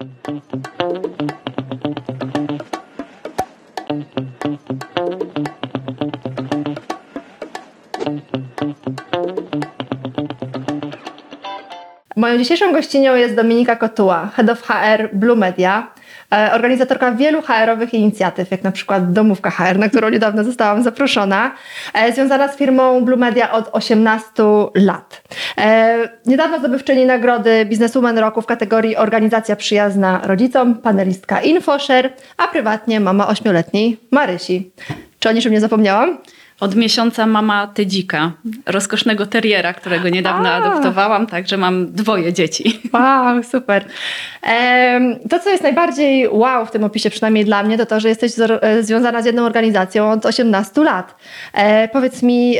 [0.00, 0.79] thank you
[12.20, 15.92] Moją dzisiejszą gościnią jest Dominika Kotuła, Head of HR Blue Media,
[16.32, 21.54] e, organizatorka wielu HR-owych inicjatyw, jak na przykład Domówka HR, na którą niedawno zostałam zaproszona,
[21.94, 25.22] e, związana z firmą Blue Media od 18 lat.
[25.58, 33.00] E, niedawno zdobywczyni nagrody Businesswoman Roku w kategorii Organizacja przyjazna rodzicom, panelistka InfoShare, a prywatnie
[33.00, 34.70] mama ośmioletniej Marysi.
[35.18, 36.18] Czy o niczym nie zapomniałam?
[36.60, 38.32] Od miesiąca mama Tydzika,
[38.66, 40.52] rozkosznego teriera, którego niedawno A.
[40.52, 42.80] adoptowałam, także mam dwoje dzieci.
[42.92, 43.84] Wow, super.
[45.30, 48.32] To, co jest najbardziej wow w tym opisie, przynajmniej dla mnie, to to, że jesteś
[48.38, 51.16] e, związana z jedną organizacją od 18 lat.
[51.52, 52.56] E, powiedz mi,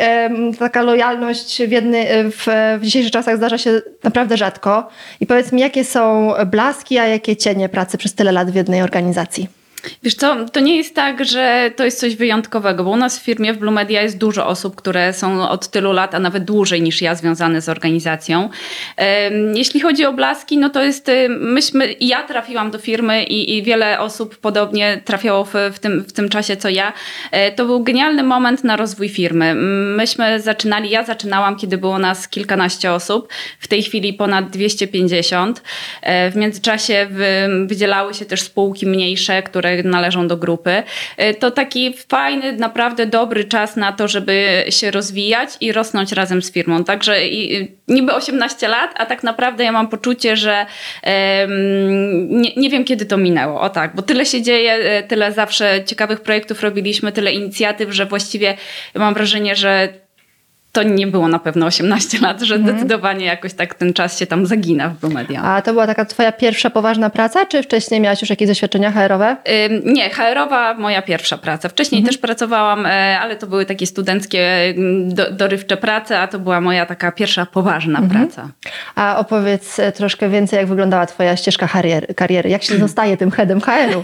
[0.58, 2.46] taka lojalność w, jedny, w,
[2.80, 4.88] w dzisiejszych czasach zdarza się naprawdę rzadko.
[5.20, 8.82] I powiedz mi, jakie są blaski, a jakie cienie pracy przez tyle lat w jednej
[8.82, 9.59] organizacji?
[10.02, 13.22] Wiesz co, to nie jest tak, że to jest coś wyjątkowego, bo u nas w
[13.22, 16.82] firmie w Blue Media jest dużo osób, które są od tylu lat, a nawet dłużej
[16.82, 18.48] niż ja związane z organizacją.
[19.54, 23.62] Jeśli chodzi o blaski, no to jest, y, myśmy, ja trafiłam do firmy i, i
[23.62, 26.92] wiele osób podobnie trafiało w, w, tym, w tym czasie, co ja.
[27.30, 29.54] E, To był genialny moment na rozwój firmy.
[29.96, 33.28] Myśmy zaczynali, ja zaczynałam, kiedy było nas kilkanaście osób,
[33.58, 35.62] w tej chwili ponad 250.
[36.02, 40.82] E, W międzyczasie wy- wydzielały się też spółki mniejsze, które należą do grupy.
[41.16, 46.42] E, To taki fajny, naprawdę dobry czas na to, żeby się rozwijać i rosnąć razem
[46.42, 46.84] z firmą.
[46.84, 47.16] Także
[47.88, 50.66] niby 18 lat, a tak naprawdę ja mam poczucie, że
[52.28, 53.60] nie, nie wiem kiedy to minęło.
[53.60, 58.06] O tak, bo tyle się dzieje, e, tyle zawsze ciekawych projektów robiliśmy, tyle inicjatyw, że
[58.06, 58.56] właściwie
[58.94, 59.88] mam wrażenie, że
[60.72, 64.46] to nie było na pewno 18 lat, że zdecydowanie jakoś tak ten czas się tam
[64.46, 65.42] zagina w Blue Media.
[65.42, 69.36] A to była taka twoja pierwsza poważna praca, czy wcześniej miałaś już jakieś doświadczenia HR-owe?
[69.66, 71.68] Ym, Nie, HR-owa moja pierwsza praca.
[71.68, 72.90] Wcześniej też pracowałam, e,
[73.20, 77.46] ale to były takie studenckie, ym, do, dorywcze prace, a to była moja taka pierwsza
[77.46, 78.48] poważna praca.
[78.94, 82.14] A opowiedz e, troszkę więcej, jak wyglądała twoja ścieżka kariery.
[82.14, 82.50] kariery.
[82.50, 84.02] Jak się zostaje tym headem HR-u?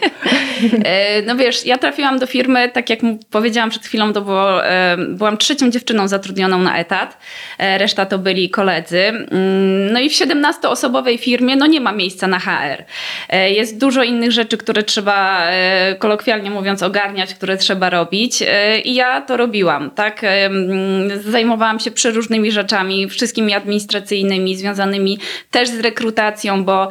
[0.84, 2.98] E, No wiesz, ja trafiłam do firmy, tak jak
[3.30, 4.60] powiedziałam przed chwilą, to było,
[5.08, 7.18] byłam trzecią dziewczyną zatrudnioną na etat,
[7.58, 9.00] e, reszta to byli koledzy.
[9.00, 12.84] Mm, No i w 17-osobowej firmie no nie ma miejsca na HR.
[13.28, 18.42] E, Jest dużo innych rzeczy, które trzeba, e, kolokwialnie mówiąc, ogarniać, które trzeba robić
[18.84, 20.22] i ja to robiłam, tak?
[21.20, 25.18] Zajmowałam się przeróżnymi rzeczami, wszystkimi administracyjnymi, związanymi
[25.50, 26.88] też z rekrutacją, bo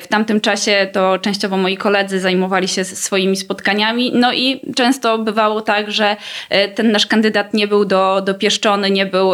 [0.00, 5.60] w tamtym czasie to częściowo moi koledzy zajmowali się swoimi spotkaniami, no i często bywało
[5.60, 6.16] tak, że
[6.74, 9.32] ten nasz kandydat nie był do, dopieszczony, nie był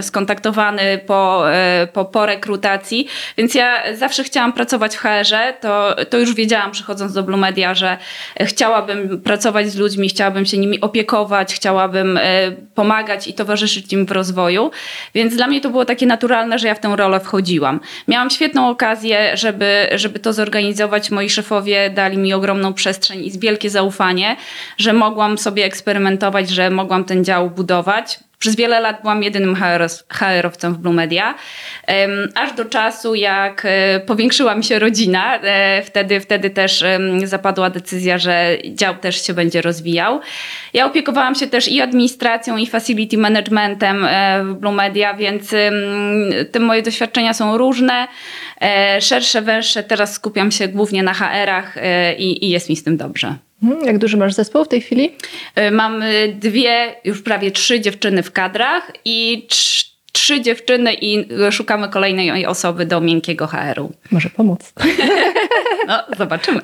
[0.00, 3.06] skontaktowany po, e, po, po rekrutacji,
[3.38, 7.74] więc ja zawsze chciałam pracować w HR-ze, to, to już wiedziałam przychodząc do Blue Media,
[7.74, 7.98] że
[8.40, 14.10] chciałabym pracować z ludźmi, chciałabym się nimi opiekować, chciałabym e, pomagać i towarzyszyć im w
[14.10, 14.70] rozwoju,
[15.14, 17.80] więc dla mnie to było takie naturalne, że ja w tę rolę wchodziłam.
[18.08, 21.10] Miałam świetną okazję, żeby, żeby to zorganizować.
[21.10, 24.36] Moi szefowie dali mi ogromną przestrzeń i wielkie zaufanie,
[24.78, 28.18] że mogłam sobie eksperymentować, że mogłam ten dział budować.
[28.40, 29.56] Przez wiele lat byłam jedynym
[30.08, 31.34] HR-owcem w Blue Media,
[32.34, 36.84] aż do czasu, jak e, powiększyła mi się rodzina, e, wtedy, wtedy też
[37.24, 40.20] zapadła decyzja, że dział też się będzie rozwijał.
[40.74, 45.54] Ja opiekowałam się też i administracją, i facility managementem e, w Blue Media, więc
[46.52, 48.08] te moje doświadczenia są różne,
[49.00, 49.82] szersze, węższe.
[49.82, 51.76] Teraz skupiam się głównie na HR-ach
[52.18, 53.49] i, i jest mi z tym dobrze.
[53.62, 55.12] Mhm, Jak duży masz zespół w tej chwili?
[55.58, 61.28] Y, Mam y, dwie, już prawie trzy dziewczyny w kadrach i trz- trzy dziewczyny i
[61.50, 63.92] szukamy kolejnej osoby do miękkiego HR-u.
[64.10, 64.72] Może pomóc.
[65.86, 66.60] No, zobaczymy.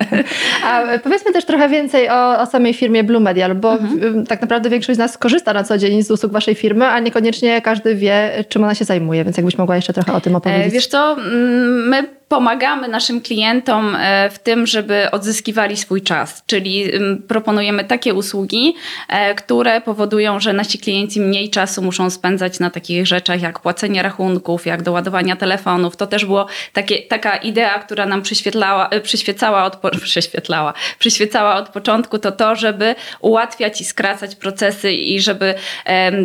[0.63, 4.25] A powiedzmy też trochę więcej o, o samej firmie Blue Media, bo Mhm.
[4.25, 7.61] tak naprawdę większość z nas korzysta na co dzień z usług waszej firmy, a niekoniecznie
[7.61, 10.73] każdy wie, czym ona się zajmuje, więc jakbyś mogła jeszcze trochę o tym E, opowiedzieć.
[10.73, 16.91] Wiesz co, mm, my pomagamy naszym klientom e, w tym, żeby odzyskiwali swój czas, czyli
[17.27, 18.75] proponujemy takie usługi,
[19.09, 24.03] e, które powodują, że nasi klienci mniej czasu muszą spędzać na takich rzeczach jak płacenie
[24.03, 25.95] rachunków, jak doładowania telefonów.
[25.95, 26.25] To też
[26.73, 32.55] takie, taka idea, która nam przyświetlała, e, przyświecała od, przyświetlała, przyświecała od początku, to to,
[32.55, 35.53] żeby ułatwiać i skracać procesy i żeby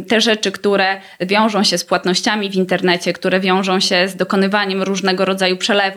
[0.08, 5.25] te rzeczy, które wiążą się z płatnościami w internecie, które wiążą się z dokonywaniem różnego
[5.25, 5.91] rodzaju przelewów,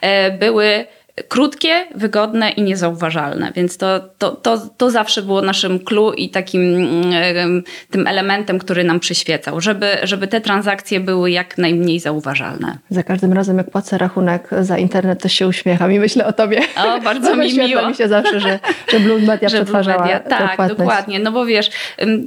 [0.00, 0.86] e, były
[1.28, 3.52] krótkie, wygodne i niezauważalne.
[3.56, 8.84] Więc to, to, to, to zawsze było naszym clue i takim mm, tym elementem, który
[8.84, 12.78] nam przyświecał, żeby, żeby te transakcje były jak najmniej zauważalne.
[12.90, 16.60] Za każdym razem, jak płacę rachunek za internet, to się uśmiecham i myślę o tobie.
[16.76, 17.88] O, bardzo mi miło.
[17.88, 20.20] mi się zawsze, że, że Blue Media że przetwarzała Media.
[20.20, 20.78] Tak, płatność.
[20.78, 21.18] dokładnie.
[21.18, 21.70] No bo wiesz,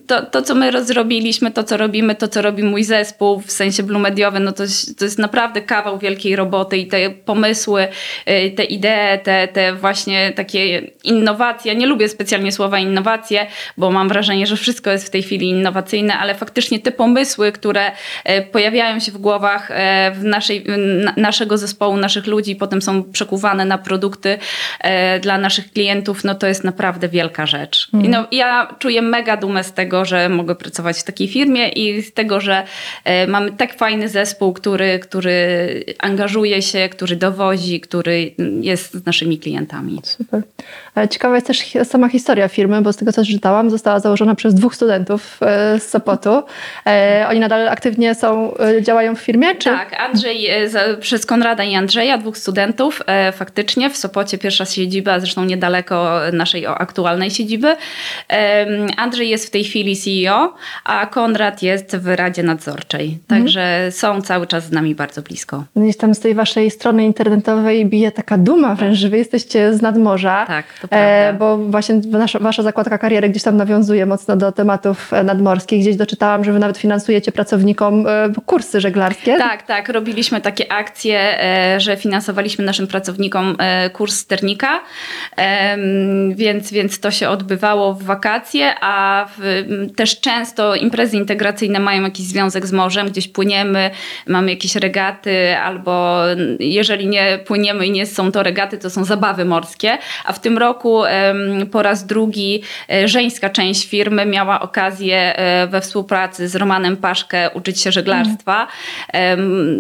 [0.08, 3.84] to, to, co my zrobiliśmy, to, co robimy, to, co robi mój zespół w sensie
[3.84, 4.64] Blue Mediowy, no to,
[4.98, 7.88] to jest naprawdę kawał wielkiej roboty i te pomysły,
[8.30, 8.81] y, te idee,
[9.24, 11.76] te, te właśnie takie innowacje.
[11.76, 13.48] Nie lubię specjalnie słowa innowacje,
[13.78, 17.92] bo mam wrażenie, że wszystko jest w tej chwili innowacyjne, ale faktycznie te pomysły, które
[17.92, 19.74] y, pojawiają się w głowach y,
[20.12, 20.66] w naszej,
[21.18, 24.38] naszego zespołu, naszych ludzi, potem są przekuwane na produkty
[25.22, 27.88] dla naszych klientów, no to jest naprawdę wielka rzecz.
[27.94, 28.06] Mm.
[28.06, 32.02] I no, ja czuję mega dumę z tego, że mogę pracować w takiej firmie i
[32.02, 32.64] z tego, że
[33.28, 35.46] mamy tak fajny zespół, który, który
[36.00, 38.32] angażuje się, który dowozi, który
[38.62, 40.00] jest z naszymi klientami.
[40.04, 40.42] Super.
[41.10, 44.76] Ciekawa jest też sama historia firmy, bo z tego co czytałam, została założona przez dwóch
[44.76, 46.44] studentów e, z Sopotu.
[46.86, 49.56] E, oni nadal aktywnie są, e, działają w firmie?
[49.56, 49.70] Czy?
[49.70, 50.50] Tak, Andrzej,
[51.00, 53.02] przez Konrada i Andrzeja, dwóch studentów,
[53.34, 57.76] faktycznie w Sopocie pierwsza siedziba, zresztą niedaleko naszej aktualnej siedziby.
[58.98, 60.54] Andrzej jest w tej chwili CEO,
[60.84, 63.06] a Konrad jest w Radzie Nadzorczej.
[63.06, 63.22] Mhm.
[63.28, 63.92] Także mhm.
[63.92, 65.64] są cały czas z nami bardzo blisko.
[65.76, 69.82] Gdzieś tam z tej waszej strony internetowej bije taka duma wręcz, że wy jesteście z
[69.82, 70.46] nadmorza.
[70.48, 71.08] Tak, to prawda.
[71.08, 75.82] E, bo właśnie wasza, wasza zakładka kariery gdzieś tam nawiązuje mocno do tematów e, nadmorskich.
[75.82, 79.38] Gdzieś doczytałam, że wy nawet finansujecie pracownikom e, kursy żeglarskie.
[79.38, 79.90] Tak, tak.
[79.90, 84.80] Robiliśmy takie akcje, e, że finansowaliśmy naszym pracownikom e, kurs sternika,
[86.36, 89.66] więc, więc to się odbywało w wakacje, a w,
[89.96, 93.92] też często imprezy integracyjne mają jakiś związek z morzem, gdzieś płyniemy,
[94.28, 96.22] mamy jakieś regaty, albo
[96.60, 98.51] jeżeli nie płyniemy i nie są to regaty,
[98.82, 99.98] to są zabawy morskie.
[100.26, 101.04] A w tym roku
[101.72, 107.50] po raz drugi e, żeńska część firmy miała okazję e, we współpracy z Romanem Paszkę
[107.50, 108.68] uczyć się żeglarstwa.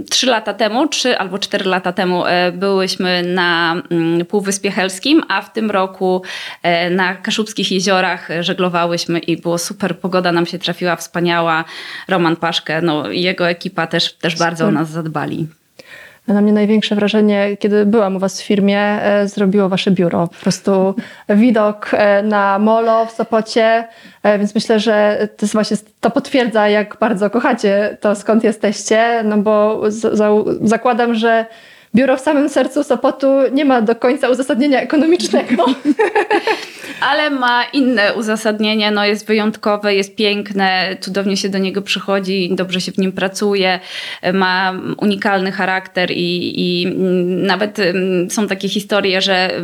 [0.09, 5.41] Trzy lata temu, trzy albo cztery lata temu e, byłyśmy na mm, Półwyspie Helskim, a
[5.41, 6.21] w tym roku
[6.91, 9.99] na Kaszubskich Jeziorach żeglowałyśmy i było super.
[9.99, 11.63] Pogoda nam się trafiła wspaniała.
[12.07, 15.47] Roman Paszkę, no jego ekipa też, też bardzo o nas zadbali.
[16.33, 20.27] Na mnie największe wrażenie, kiedy byłam u Was w firmie, e, zrobiło Wasze biuro.
[20.27, 20.95] Po prostu
[21.29, 23.87] widok e, na molo w Sopocie,
[24.23, 29.37] e, więc myślę, że to właśnie to potwierdza, jak bardzo kochacie to, skąd jesteście, no
[29.37, 29.81] bo
[30.61, 31.45] zakładam, że
[31.95, 35.65] biuro w samym sercu Sopotu nie ma do końca uzasadnienia ekonomicznego.
[37.01, 42.81] Ale ma inne uzasadnienie, no jest wyjątkowe, jest piękne, cudownie się do niego przychodzi, dobrze
[42.81, 43.79] się w nim pracuje,
[44.33, 46.87] ma unikalny charakter i, i
[47.25, 47.77] nawet
[48.29, 49.61] są takie historie, że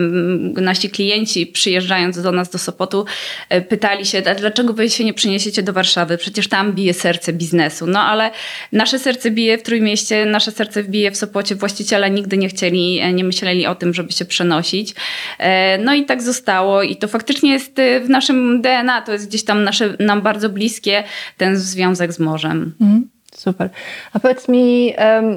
[0.56, 3.06] nasi klienci przyjeżdżając do nas do Sopotu
[3.50, 7.88] e, pytali się, dlaczego wy się nie przyniesiecie do Warszawy, przecież tam bije serce biznesu.
[7.88, 8.32] No ale
[8.72, 13.14] nasze serce bije w Trójmieście, nasze serce bije w Sopocie, właściciele nigdy nie chcieli, e,
[13.14, 14.96] nie myśleli o tym, żeby się przenosić.
[15.40, 19.28] E, no i tak zostało i to faktycznie jest e, w naszym DNA, to jest
[19.28, 21.04] gdzieś tam nasze, nam bardzo bliskie,
[21.38, 22.74] ten związek z morzem.
[22.82, 23.17] Mhm.
[23.38, 23.70] Super.
[24.14, 24.94] A powiedz mi,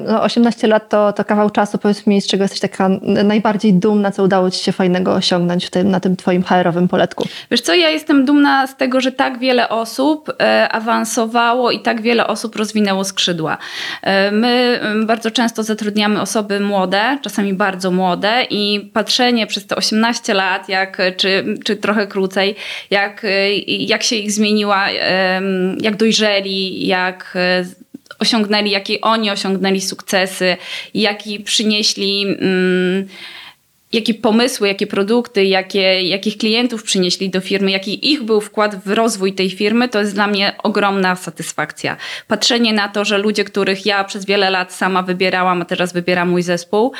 [0.07, 4.11] no 18 lat to, to kawał czasu, powiedz mi, z czego jesteś taka najbardziej dumna,
[4.11, 7.27] co udało Ci się fajnego osiągnąć w tym, na tym Twoim HR-owym poletku?
[7.51, 12.01] Wiesz co, ja jestem dumna z tego, że tak wiele osób e, awansowało i tak
[12.01, 13.57] wiele osób rozwinęło skrzydła.
[14.01, 20.33] E, my bardzo często zatrudniamy osoby młode, czasami bardzo młode i patrzenie przez te 18
[20.33, 22.55] lat, jak, czy, czy trochę krócej,
[22.89, 24.87] jak, e, jak się ich zmieniła,
[25.81, 27.37] jak dojrzeli, jak
[28.21, 30.57] osiągnęli, jakie oni osiągnęli sukcesy,
[30.93, 32.21] jaki przynieśli.
[32.21, 33.07] Mm,
[33.93, 38.91] jakie pomysły, jakie produkty, jakie, jakich klientów przynieśli do firmy, jaki ich był wkład w
[38.91, 41.97] rozwój tej firmy, to jest dla mnie ogromna satysfakcja.
[42.27, 46.25] Patrzenie na to, że ludzie, których ja przez wiele lat sama wybierałam, a teraz wybiera
[46.25, 46.93] mój zespół,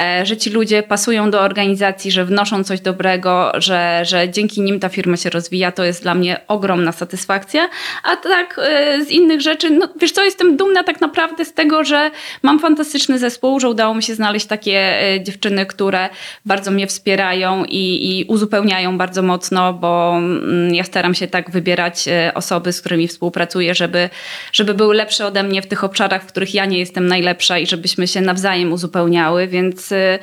[0.00, 4.80] e, że ci ludzie pasują do organizacji, że wnoszą coś dobrego, że, że dzięki nim
[4.80, 7.68] ta firma się rozwija, to jest dla mnie ogromna satysfakcja.
[8.04, 11.84] A tak e, z innych rzeczy, no wiesz co, jestem dumna tak naprawdę z tego,
[11.84, 12.10] że
[12.42, 16.08] mam fantastyczny zespół, że udało mi się znaleźć takie e, dziewczyny, które
[16.48, 22.08] bardzo mnie wspierają i, i uzupełniają bardzo mocno, bo mm, ja staram się tak wybierać
[22.08, 24.10] e, osoby, z którymi współpracuję, żeby,
[24.52, 27.66] żeby były lepsze ode mnie w tych obszarach, w których ja nie jestem najlepsza i
[27.66, 30.18] żebyśmy się nawzajem uzupełniały, więc e,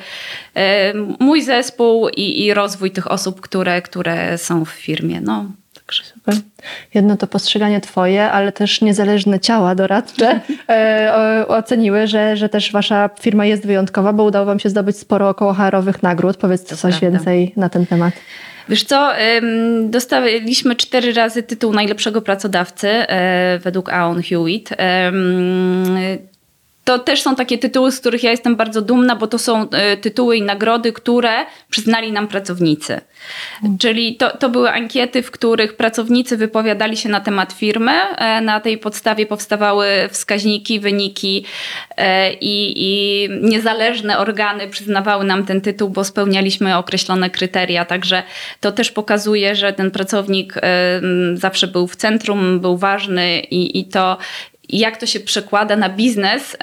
[0.54, 5.44] e, mój zespół i, i rozwój tych osób, które, które są w firmie, no
[5.92, 6.34] Super.
[6.94, 13.10] Jedno to postrzeganie twoje, ale też niezależne ciała doradcze e, oceniły, że, że też wasza
[13.20, 16.36] firma jest wyjątkowa, bo udało wam się zdobyć sporo okołoharowych nagród.
[16.36, 17.18] Powiedz to coś prawda.
[17.18, 18.14] więcej na ten temat.
[18.68, 19.12] Wiesz co,
[19.82, 24.70] dostaliśmy cztery razy tytuł najlepszego pracodawcy e, według Aon Hewitt
[26.86, 29.96] to też są takie tytuły, z których ja jestem bardzo dumna, bo to są e,
[29.96, 31.30] tytuły i nagrody, które
[31.70, 33.00] przyznali nam pracownicy.
[33.78, 37.92] Czyli to, to były ankiety, w których pracownicy wypowiadali się na temat firmy.
[37.92, 41.44] E, na tej podstawie powstawały wskaźniki, wyniki
[41.96, 47.84] e, i, i niezależne organy przyznawały nam ten tytuł, bo spełnialiśmy określone kryteria.
[47.84, 48.22] Także
[48.60, 50.54] to też pokazuje, że ten pracownik
[51.34, 54.18] zawsze był w centrum, był ważny i, i to
[54.68, 56.56] jak to się przekłada na biznes,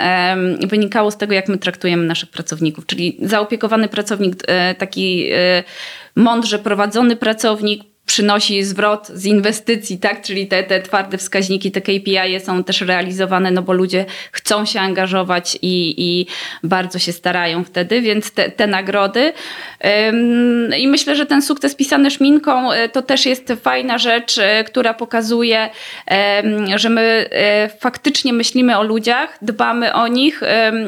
[0.68, 2.86] wynikało z tego, jak my traktujemy naszych pracowników.
[2.86, 5.64] Czyli zaopiekowany pracownik, e, taki e,
[6.16, 10.22] mądrze prowadzony pracownik, przynosi zwrot z inwestycji, tak?
[10.22, 14.80] Czyli te, te twarde wskaźniki, te KPI są też realizowane, no bo ludzie chcą się
[14.80, 16.28] angażować i, i
[16.64, 19.34] bardzo się starają wtedy, więc te, te nagrody.
[20.78, 24.94] I myślę, że ten sukces pisany szminką e, to też jest fajna rzecz, e, która
[24.94, 25.70] pokazuje,
[26.76, 27.30] że my
[27.76, 30.42] y, faktycznie myślimy o ludziach, dbamy o nich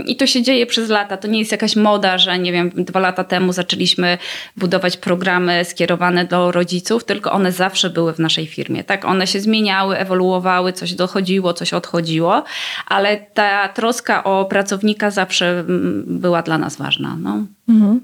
[0.05, 1.17] i to się dzieje przez lata.
[1.17, 4.17] To nie jest jakaś moda, że nie wiem, dwa lata temu zaczęliśmy
[4.57, 8.83] budować programy skierowane do rodziców, tylko one zawsze były w naszej firmie.
[8.83, 12.43] Tak, one się zmieniały, ewoluowały, coś dochodziło, coś odchodziło,
[12.87, 17.17] ale ta troska o pracownika zawsze mm, była dla nas ważna.
[17.21, 17.45] No.
[17.69, 17.99] Mhm.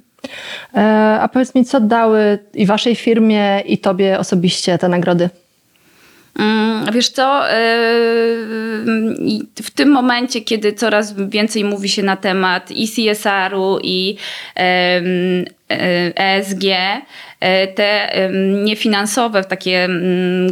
[0.74, 5.30] E, a powiedz mi, co dały i waszej firmie, i tobie osobiście te nagrody?
[6.40, 7.56] Mm, wiesz co, e,
[9.64, 14.18] w tym momencie, kiedy coraz więcej mówi się na temat i CSR-u, i
[16.16, 16.64] ESG,
[17.42, 18.12] E, te
[18.64, 19.90] niefinansowe, takie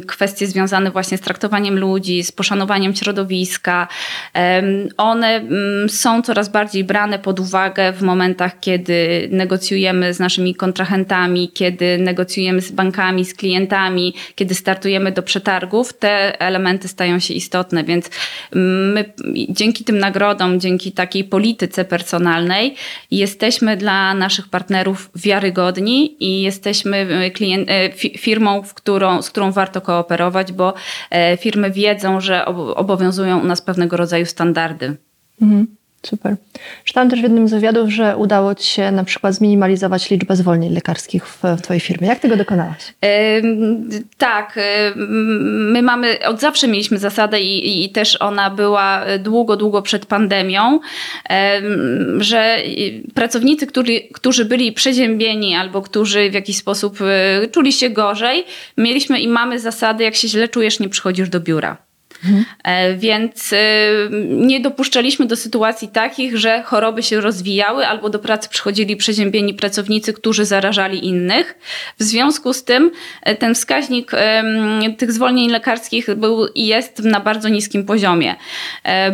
[0.08, 3.88] kwestie związane właśnie z traktowaniem ludzi, z poszanowaniem środowiska,
[4.98, 5.42] one
[5.88, 12.62] są coraz bardziej brane pod uwagę w momentach, kiedy negocjujemy z naszymi kontrahentami, kiedy negocjujemy
[12.62, 15.94] z bankami, z klientami, kiedy startujemy do przetargów.
[15.94, 18.10] Te elementy stają się istotne, więc
[18.54, 19.14] my
[19.50, 22.76] dzięki tym nagrodom, dzięki takiej polityce personalnej
[23.12, 29.52] jesteśmy dla naszych partnerów wiarygodni i jesteśmy e, klient, e, firmą, w którą, z którą
[29.52, 30.74] warto kooperować, bo
[31.10, 34.98] e, firmy wiedzą, że obowiązują u nas pewnego rodzaju standardy.
[35.42, 35.79] Mhm.
[36.04, 36.36] Super.
[36.84, 40.74] Czytałam też w jednym z wywiadów, że udało Ci się na przykład zminimalizować liczbę zwolnień
[40.74, 42.08] lekarskich w, w Twojej firmie.
[42.08, 42.94] Jak tego dokonałaś?
[43.02, 43.10] Yy,
[44.18, 44.60] tak.
[45.46, 50.80] My mamy, od zawsze mieliśmy zasadę i, i, też ona była długo, długo przed pandemią,
[51.30, 52.58] yy, że
[53.14, 58.46] pracownicy, którzy, którzy byli przeziębieni albo którzy w jakiś sposób yy, czuli się gorzej,
[58.78, 61.89] mieliśmy i mamy zasady, jak się źle czujesz, nie przychodzisz do biura.
[62.26, 62.46] Mhm.
[62.98, 63.58] Więc e,
[64.30, 70.14] nie dopuszczaliśmy do sytuacji takich, że choroby się rozwijały albo do pracy przychodzili przeziębieni pracownicy,
[70.14, 71.60] którzy zarażali innych.
[72.00, 72.92] W związku z tym
[73.24, 74.12] e, ten wskaźnik
[74.98, 78.36] tych zwolnień lekarskich był i jest na bardzo niskim poziomie,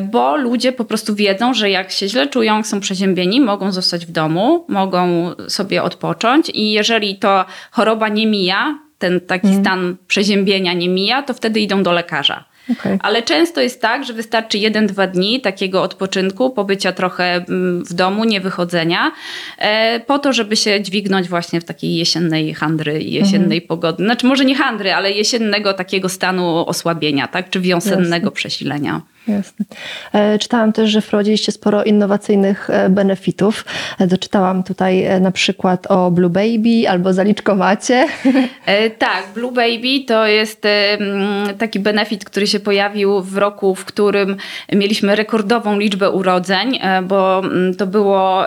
[0.03, 4.11] bo ludzie po prostu wiedzą, że jak się źle czują, są przeziębieni, mogą zostać w
[4.11, 9.63] domu, mogą sobie odpocząć i jeżeli to choroba nie mija, ten taki mhm.
[9.63, 12.45] stan przeziębienia nie mija, to wtedy idą do lekarza.
[12.71, 12.97] Okay.
[13.01, 17.93] Ale często jest tak, że wystarczy jeden, dwa dni takiego odpoczynku, pobycia trochę mm, w
[17.93, 19.11] domu, niewychodzenia,
[19.57, 23.67] e, po to, żeby się dźwignąć właśnie w takiej jesiennej handry jesiennej mhm.
[23.67, 24.03] pogody.
[24.03, 27.49] Znaczy może nie handry, ale jesiennego takiego stanu osłabienia, tak?
[27.49, 28.31] Czy wiosennego Jasne.
[28.31, 29.01] przesilenia.
[29.27, 29.65] Jasne.
[30.13, 33.65] E, czytałam też, że wprowadziliście sporo innowacyjnych e, benefitów.
[33.99, 38.07] E, doczytałam tutaj na przykład o Blue Baby albo zaliczkomacie.
[38.99, 40.63] Tak, Blue Baby to jest
[41.57, 44.37] taki benefit, który się pojawił w roku, w którym
[44.73, 47.41] mieliśmy rekordową liczbę urodzeń, bo
[47.77, 48.45] to było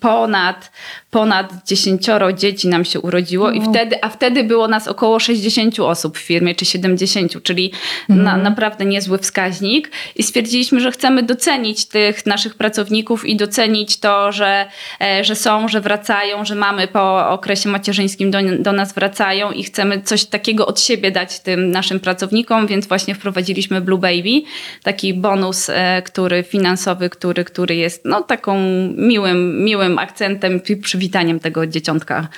[0.00, 0.70] ponad
[1.10, 6.18] ponad dziesięcioro dzieci nam się urodziło i wtedy, a wtedy było nas około 60 osób
[6.18, 7.72] w firmie, czy 70, czyli
[8.10, 8.24] mhm.
[8.24, 14.32] na, naprawdę niezły wskaźnik i stwierdziliśmy, że chcemy docenić tych naszych pracowników i docenić to,
[14.32, 14.66] że,
[15.00, 19.64] e, że są, że wracają, że mamy po okresie macierzyńskim do, do nas wracają i
[19.64, 24.42] chcemy coś takiego od siebie dać tym naszym pracownikom, więc właśnie wprowadziliśmy Blue Baby,
[24.82, 28.60] taki bonus, e, który finansowy, który, który jest no, taką
[28.96, 32.28] miłym, miłym akcentem przy przywitaniem tego dzieciątka,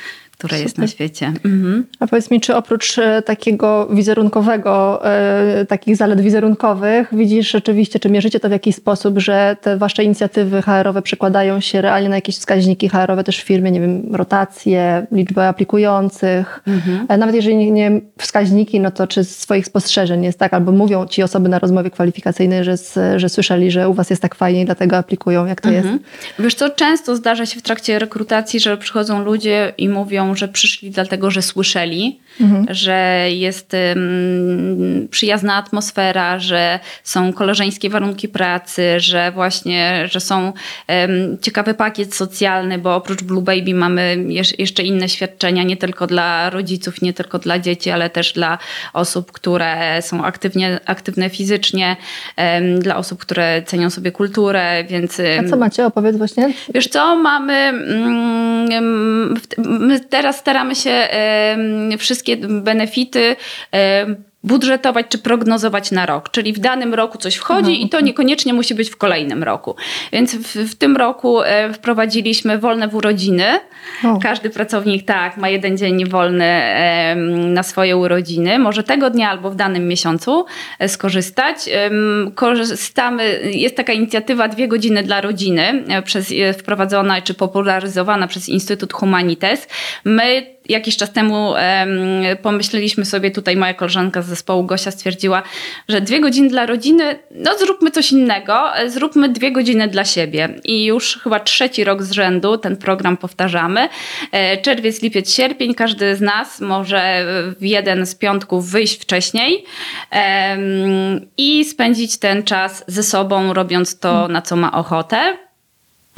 [0.40, 0.62] które Super.
[0.62, 1.32] jest na świecie.
[1.44, 1.86] Mhm.
[2.00, 8.10] A powiedz mi, czy oprócz e, takiego wizerunkowego, e, takich zalet wizerunkowych, widzisz rzeczywiście, czy
[8.10, 12.36] mierzycie to w jakiś sposób, że te wasze inicjatywy HR-owe przekładają się realnie na jakieś
[12.36, 16.60] wskaźniki HR-owe też w firmie, nie wiem, rotacje, liczbę aplikujących,
[17.08, 20.72] E, nawet jeżeli nie, nie wskaźniki, no to czy z swoich spostrzeżeń jest tak, albo
[20.72, 22.74] mówią ci osoby na rozmowie kwalifikacyjnej, że,
[23.16, 25.88] że słyszeli, że u was jest tak fajnie i dlatego aplikują, jak to jest?
[26.38, 30.90] Wiesz co, często zdarza się w trakcie rekrutacji, że przychodzą ludzie i mówią, że przyszli
[30.90, 32.20] dlatego, że słyszeli,
[32.70, 40.52] że jest ym, przyjazna atmosfera, że są koleżeńskie warunki pracy, że właśnie, że są
[41.04, 46.06] ym, ciekawy pakiet socjalny, bo oprócz Blue Baby mamy jeż- jeszcze inne świadczenia, nie tylko
[46.06, 48.58] dla rodziców, nie tylko dla dzieci, ale też dla
[48.92, 51.96] osób, które są aktywnie, aktywne fizycznie,
[52.58, 55.20] ym, dla osób, które cenią sobie kulturę, więc...
[55.40, 55.86] A co macie?
[55.86, 56.52] Opowiedz właśnie.
[56.74, 57.54] Wiesz co, mamy.
[57.54, 61.08] mm, My teraz staramy się
[61.98, 63.36] wszystkie benefity
[64.44, 66.30] budżetować czy prognozować na rok.
[66.30, 69.76] Czyli w danym roku coś wchodzi i to niekoniecznie musi być w kolejnym roku.
[70.12, 73.44] Więc w, w tym roku e, wprowadziliśmy wolne w urodziny.
[74.04, 74.18] O.
[74.18, 76.60] Każdy pracownik tak ma jeden dzień wolny
[77.46, 78.58] na swoje urodziny.
[78.58, 80.44] Może tego dnia albo w danym miesiącu
[80.78, 81.56] e, skorzystać.
[82.34, 88.92] Korzystamy, jest taka inicjatywa Dwie godziny dla rodziny, e, przez, wprowadzona czy popularyzowana przez Instytut
[88.92, 89.68] Humanites.
[90.04, 91.90] My jakiś czas temu em,
[92.42, 95.42] pomyśleliśmy sobie, tutaj moja koleżanka z zespołu Gosia stwierdziła,
[95.88, 100.48] że dwie godziny dla rodziny, no zróbmy coś innego, e, zróbmy dwie godziny dla siebie.
[100.64, 103.88] I już chyba trzeci rok z rzędu ten program powtarzamy.
[104.32, 107.24] E, Czerwiec, lipiec, sierpień, każdy z nas może
[107.60, 109.64] w jeden z piątków wyjść wcześniej
[111.36, 115.49] i spędzić ten czas ze sobą, robiąc to, na co ma ochotę.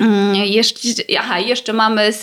[0.02, 2.22] Mm, Jeszcze, aha, jeszcze mamy z,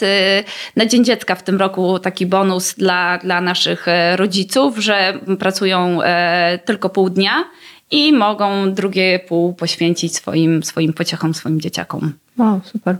[0.75, 6.01] na Dzień Dziecka w tym roku taki bonus dla, dla naszych e, rodziców, że pracują
[6.03, 7.43] e, tylko pół dnia
[7.91, 12.13] i mogą drugie pół poświęcić swoim, swoim pociechom, swoim dzieciakom.
[12.39, 12.95] O, super.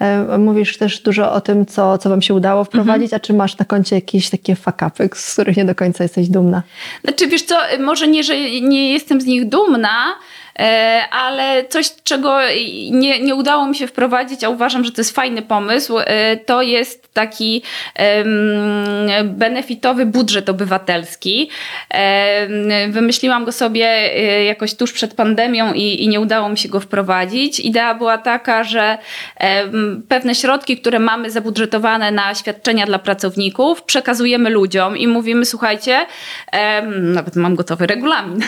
[0.00, 3.58] E, Mówisz też dużo o tym, co, co wam się udało wprowadzić, a czy masz
[3.58, 6.62] na koncie jakieś takie fakapy, z których nie do końca jesteś dumna?
[7.04, 10.14] Znaczy, wiesz co, może nie, że nie jestem z nich dumna,
[11.10, 12.38] ale coś, czego
[12.90, 16.62] nie, nie udało mi się wprowadzić, a uważam, że to jest fajny pomysł, e, to
[16.62, 17.62] jest taki
[19.24, 21.50] benefitowy budżet obywatelski.
[21.90, 26.68] Em, Wymyśliłam go sobie e, jakoś tuż przed pandemią i, i nie udało mi się
[26.68, 27.60] go wprowadzić.
[27.60, 28.98] Idea była taka, że
[30.08, 36.06] pewne środki, które mamy zabudżetowane na świadczenia dla pracowników, przekazujemy ludziom i mówimy, słuchajcie,
[36.90, 38.40] nawet mam gotowy regulamin,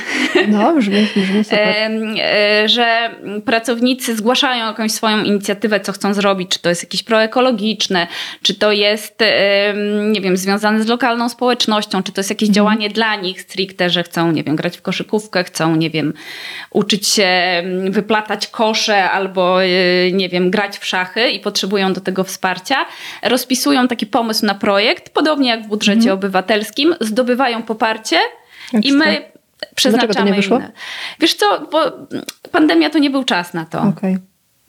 [0.48, 1.90] No, brzmi, brzmi super.
[2.20, 3.10] E, że
[3.44, 8.06] pracownicy zgłaszają jakąś swoją inicjatywę, co chcą zrobić, czy to jest jakieś proekologiczne,
[8.42, 12.88] czy to jest, em, nie wiem, związane z lokalną społecznością, czy to jest jakieś działanie
[12.88, 16.12] dla nich stricte, że chcą, nie wiem, grać w koszykówkę, chcą, nie wiem,
[16.70, 19.68] uczyć się em, wyplatać kosze albo, e,
[20.12, 22.76] nie wiem, grać w szachy i potrzebują do tego wsparcia.
[23.22, 28.16] Rozpisują taki pomysł na projekt, podobnie jak w budżecie obywatelskim, zdobywają poparcie
[28.82, 29.31] i my
[29.74, 30.56] przeznaczamy Dlaczego to nie wyszło?
[30.56, 30.72] inne.
[31.20, 31.78] Wiesz co, bo
[32.52, 33.82] pandemia to nie był czas na to.
[33.82, 34.18] Okej.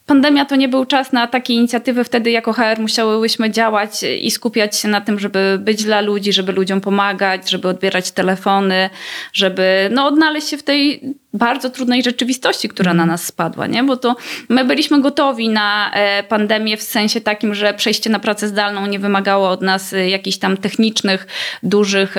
[0.06, 2.04] Pandemia to nie był czas na takie inicjatywy.
[2.04, 6.52] Wtedy jako HR musiałyśmy działać i skupiać się na tym, żeby być dla ludzi, żeby
[6.52, 8.90] ludziom pomagać, żeby odbierać telefony,
[9.34, 11.02] żeby no, odnaleźć się w tej
[11.34, 13.84] bardzo trudnej rzeczywistości, która na nas spadła, nie?
[13.84, 14.16] Bo to
[14.50, 19.00] my byliśmy gotowi na e, pandemię w sensie takim, że przejście na pracę zdalną nie
[19.00, 21.28] wymagało od nas e, jakichś tam technicznych,
[21.64, 22.16] dużych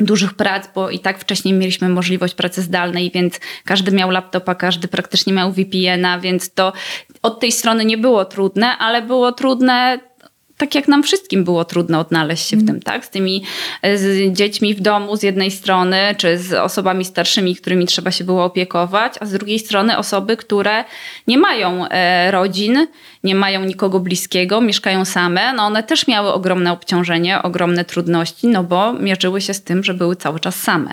[0.00, 4.88] dużych prac, bo i tak wcześniej mieliśmy możliwość pracy zdalnej, więc każdy miał laptopa, każdy
[4.88, 6.72] praktycznie miał VPN-a, więc to
[7.22, 10.09] od tej strony nie było trudne, ale było trudne
[10.60, 13.04] tak jak nam wszystkim było trudno odnaleźć się w tym, tak?
[13.04, 13.44] Z tymi
[13.82, 18.24] e, z dziećmi w domu z jednej strony, czy z osobami starszymi, którymi trzeba się
[18.24, 20.84] było opiekować, a z drugiej strony osoby, które
[21.26, 22.86] nie mają e, rodzin,
[23.24, 28.64] nie mają nikogo bliskiego, mieszkają same, no one też miały ogromne obciążenie, ogromne trudności, no
[28.64, 30.90] bo mierzyły się z tym, że były cały czas same.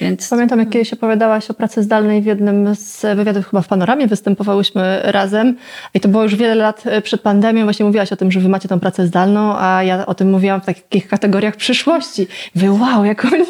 [0.00, 4.06] Więc Pamiętam, jak kiedyś opowiadałaś o pracy zdalnej w jednym z wywiadów, chyba w Panoramie
[4.06, 5.56] występowałyśmy razem
[5.94, 7.64] i to było już wiele lat e, przed pandemią.
[7.64, 10.60] Właśnie mówiłaś o tym, że wy macie tą pracę zdalną, a ja o tym mówiłam
[10.60, 12.26] w takich kategoriach przyszłości.
[12.54, 13.44] Wy, wow, jak oni,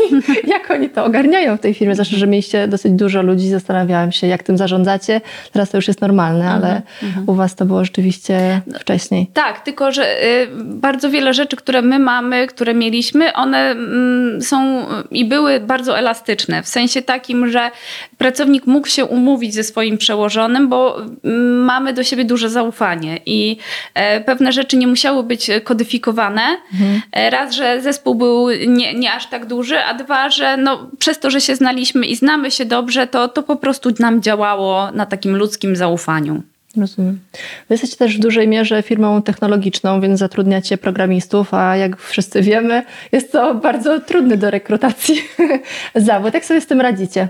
[0.47, 1.95] jak oni to ogarniają w tej firmie.
[1.95, 5.21] Zresztą, że mieliście dosyć dużo ludzi, zastanawiałam się, jak tym zarządzacie.
[5.53, 6.83] Teraz to już jest normalne, ale
[7.27, 9.27] u was to było rzeczywiście wcześniej.
[9.35, 14.87] Tak, tylko że y, bardzo wiele rzeczy, które my mamy, które mieliśmy, one mm, są
[15.11, 17.71] i były bardzo elastyczne praktyczne, w sensie takim, że
[18.19, 23.57] pracownik mógł się umówić ze swoim przełożonym, bo mm, mamy do siebie duże zaufanie i
[23.95, 26.43] e, pewne rzeczy nie musiały być kodyfikowane.
[26.73, 27.03] Mhm.
[27.31, 31.31] Raz, że zespół był nie, nie aż tak duży, a dwa, że no, przez to,
[31.31, 35.37] że się znaliśmy i znamy się dobrze, to, to po prostu nam działało na takim
[35.37, 36.43] ludzkim zaufaniu.
[36.77, 37.21] Rozumiem.
[37.69, 42.83] Wy jesteście też w dużej mierze firmą technologiczną, więc zatrudniacie programistów, a jak wszyscy wiemy,
[43.13, 45.23] jest to bardzo trudny do rekrutacji
[45.95, 46.35] zawód.
[46.35, 47.29] Jak sobie z tym radzicie?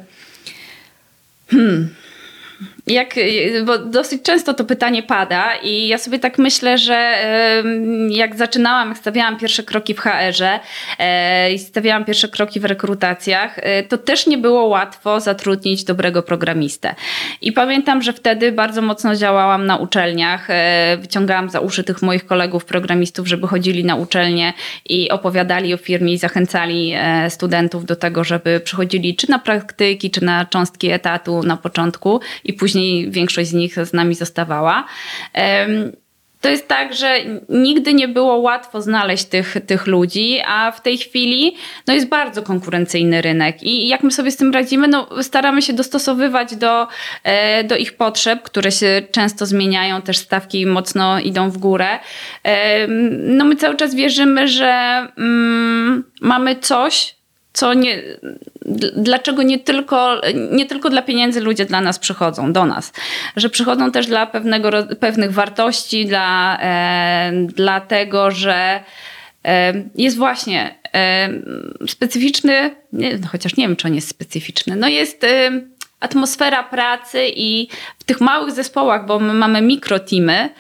[1.49, 1.89] Hmm
[2.87, 3.15] jak,
[3.65, 7.15] bo dosyć często to pytanie pada i ja sobie tak myślę, że
[8.09, 10.61] jak zaczynałam, jak stawiałam pierwsze kroki w HR-ze
[10.99, 16.23] e, i stawiałam pierwsze kroki w rekrutacjach, e, to też nie było łatwo zatrudnić dobrego
[16.23, 16.95] programistę.
[17.41, 22.27] I pamiętam, że wtedy bardzo mocno działałam na uczelniach, e, wyciągałam za uszy tych moich
[22.27, 24.53] kolegów programistów, żeby chodzili na uczelnie
[24.89, 26.95] i opowiadali o firmie i zachęcali
[27.29, 32.53] studentów do tego, żeby przychodzili czy na praktyki, czy na cząstki etatu na początku i
[32.53, 34.85] później później większość z nich z nami zostawała.
[36.41, 40.99] To jest tak, że nigdy nie było łatwo znaleźć tych, tych ludzi, a w tej
[40.99, 41.57] chwili
[41.87, 43.63] no jest bardzo konkurencyjny rynek.
[43.63, 44.89] I jak my sobie z tym radzimy?
[44.89, 46.89] No, staramy się dostosowywać do,
[47.25, 51.99] e, do ich potrzeb, które się często zmieniają, też stawki mocno idą w górę.
[53.19, 57.15] No, my cały czas wierzymy, że mm, mamy coś,
[57.53, 58.03] co nie,
[58.97, 62.93] dlaczego nie tylko, nie tylko dla pieniędzy ludzie dla nas przychodzą, do nas,
[63.37, 68.81] że przychodzą też dla pewnego, pewnych wartości, dla, e, że
[69.45, 71.29] e, jest właśnie e,
[71.87, 75.51] specyficzny, nie, no chociaż nie wiem, czy on jest specyficzny, no jest e,
[76.01, 80.51] atmosfera pracy i w tych małych zespołach, bo my mamy mikroteamy,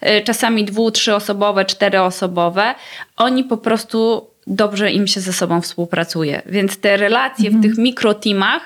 [0.00, 2.74] e, czasami dwu, trzyosobowe, czteroosobowe,
[3.16, 6.42] oni po prostu dobrze im się ze sobą współpracuje.
[6.46, 7.62] Więc te relacje mhm.
[7.62, 8.62] w tych mikroteamach,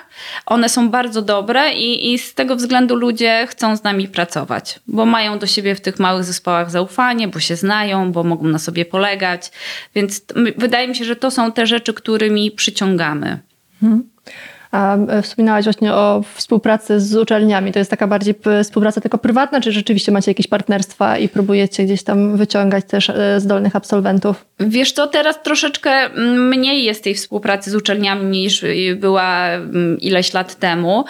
[0.47, 5.07] one są bardzo dobre i, i z tego względu ludzie chcą z nami pracować, bo
[5.07, 8.85] mają do siebie w tych małych zespołach zaufanie, bo się znają, bo mogą na sobie
[8.85, 9.51] polegać.
[9.95, 10.23] Więc
[10.57, 13.39] wydaje mi się, że to są te rzeczy, którymi przyciągamy.
[13.83, 14.03] Mhm.
[14.75, 17.73] E, wspominałaś właśnie o współpracy z uczelniami.
[17.73, 18.35] To jest taka bardziej
[18.65, 23.41] współpraca tylko prywatna, czy rzeczywiście macie jakieś partnerstwa i próbujecie gdzieś tam wyciągać też e,
[23.41, 24.45] zdolnych absolwentów?
[24.61, 28.65] Wiesz co, teraz troszeczkę mniej jest tej współpracy z uczelniami niż
[28.97, 29.49] była
[30.01, 31.05] ileś lat temu,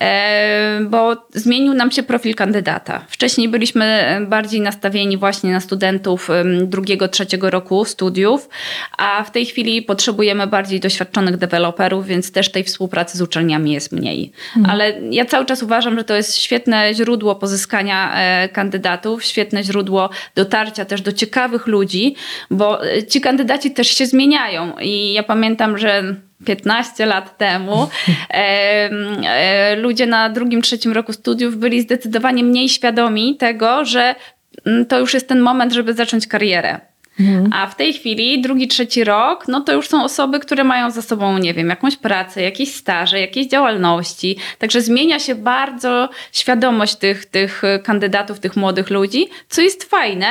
[0.00, 3.04] e, bo zmienił nam się profil kandydata.
[3.08, 6.28] Wcześniej byliśmy bardziej nastawieni właśnie na studentów
[6.62, 8.48] drugiego, trzeciego roku studiów,
[8.98, 13.92] a w tej chwili potrzebujemy bardziej doświadczonych deweloperów, więc też tej współpracy z uczelniami jest
[13.92, 14.32] mniej.
[14.54, 14.70] Hmm.
[14.70, 20.10] Ale ja cały czas uważam, że to jest świetne źródło pozyskania e, kandydatów, świetne źródło
[20.34, 22.14] dotarcia też do ciekawych ludzi,
[22.50, 24.72] bo e, ci kandydaci też się zmieniają.
[24.80, 27.74] I ja pamiętam, że 15 lat temu
[28.30, 28.90] e,
[29.24, 34.14] e, ludzie na drugim, trzecim roku studiów byli zdecydowanie mniej świadomi tego, że
[34.66, 36.89] mm, to już jest ten moment, żeby zacząć karierę.
[37.20, 37.50] Mhm.
[37.52, 41.02] A w tej chwili, drugi, trzeci rok, no to już są osoby, które mają za
[41.02, 44.36] sobą, nie wiem, jakąś pracę, jakieś staże, jakieś działalności.
[44.58, 50.26] Także zmienia się bardzo świadomość tych, tych kandydatów, tych młodych ludzi, co jest fajne,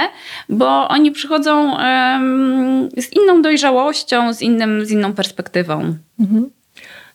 [0.50, 5.96] bo oni przychodzą um, z inną dojrzałością, z, innym, z inną perspektywą.
[6.20, 6.59] Mhm.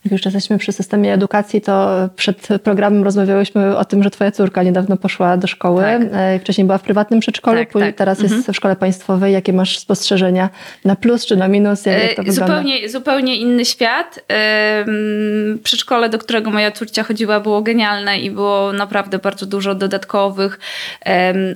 [0.04, 4.62] Jak już jesteśmy przy systemie edukacji, to przed programem rozmawiałyśmy o tym, że twoja córka
[4.62, 5.82] niedawno poszła do szkoły.
[5.82, 6.02] Tak.
[6.12, 7.94] E, wcześniej była w prywatnym przedszkolu, tak, tak.
[7.94, 8.36] teraz mhm.
[8.36, 9.32] jest w szkole państwowej.
[9.32, 10.48] Jakie masz spostrzeżenia
[10.84, 11.86] na plus czy na minus?
[11.86, 14.20] Jak to e, zupełnie, zupełnie inny świat.
[15.62, 20.58] Przedszkole, do którego moja córcia chodziła, było genialne i było naprawdę bardzo dużo dodatkowych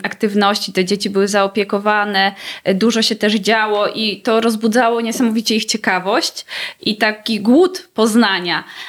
[0.03, 0.73] aktywności.
[0.73, 2.33] Te dzieci były zaopiekowane,
[2.65, 6.45] e, dużo się też działo i to rozbudzało niesamowicie ich ciekawość
[6.81, 8.38] i taki głód poznania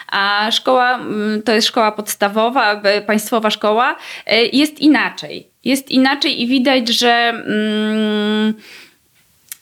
[0.08, 5.50] a szkoła, mm, to jest szkoła podstawowa, państwowa szkoła, e, jest inaczej.
[5.64, 7.14] Jest inaczej i widać, że.
[7.30, 8.54] Mm,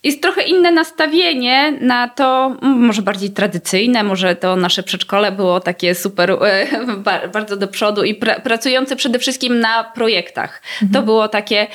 [0.07, 5.95] jest trochę inne nastawienie na to, może bardziej tradycyjne, może to nasze przedszkole było takie
[5.95, 6.67] super, e,
[7.33, 10.61] bardzo do przodu i pra, pracujące przede wszystkim na projektach.
[10.73, 10.91] Mhm.
[10.91, 11.67] To było takie,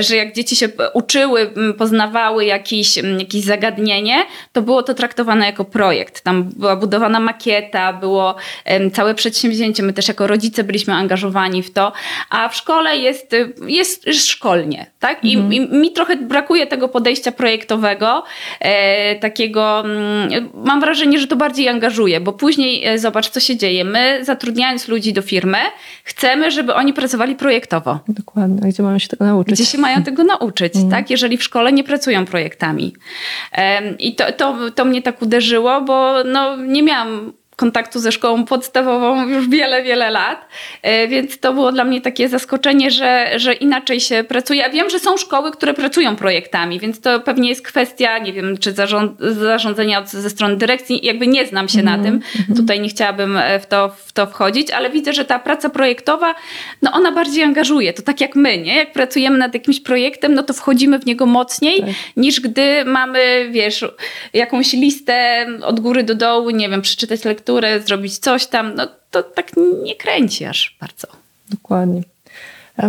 [0.00, 4.16] że jak dzieci się uczyły, poznawały jakieś, jakieś zagadnienie,
[4.52, 6.20] to było to traktowane jako projekt.
[6.20, 8.34] Tam była budowana makieta, było
[8.92, 9.82] całe przedsięwzięcie.
[9.82, 11.92] My też jako rodzice byliśmy angażowani w to,
[12.30, 15.24] a w szkole jest, jest szkolnie, tak?
[15.24, 15.52] I, mhm.
[15.52, 17.79] i mi trochę brakuje tego podejścia projektowego
[18.60, 23.56] e, takiego, mm, mam wrażenie, że to bardziej angażuje, bo później e, zobacz, co się
[23.56, 23.84] dzieje.
[23.84, 25.58] My zatrudniając ludzi do firmy,
[26.04, 27.98] chcemy, żeby oni pracowali projektowo.
[28.08, 29.54] Dokładnie, gdzie mają się tego nauczyć.
[29.54, 30.90] Gdzie się mają tego nauczyć, mm.
[30.90, 31.10] tak?
[31.10, 32.94] Jeżeli w szkole nie pracują projektami.
[33.98, 39.28] I to, to, to mnie tak uderzyło, bo no, nie miałam kontaktu ze szkołą podstawową
[39.28, 40.48] już wiele, wiele lat,
[40.82, 44.60] e, więc to było dla mnie takie zaskoczenie, że, że inaczej się pracuje.
[44.60, 48.58] Ja wiem, że są szkoły, które pracują projektami, więc to pewnie jest kwestia, nie wiem,
[48.58, 52.20] czy zarząd, zarządzania ze strony dyrekcji, jakby nie znam się na tym,
[52.56, 56.34] tutaj nie chciałabym w to, w to wchodzić, ale widzę, że ta praca projektowa,
[56.82, 58.76] no ona bardziej angażuje, to tak jak my, nie?
[58.76, 61.90] Jak pracujemy nad jakimś projektem, no to wchodzimy w niego mocniej, tak.
[62.16, 63.84] niż gdy mamy, wiesz,
[64.32, 67.49] jakąś listę od góry do dołu, nie wiem, przeczytać lekturę,
[67.86, 71.08] zrobić coś tam, no to tak nie kręci aż bardzo.
[71.50, 72.02] Dokładnie.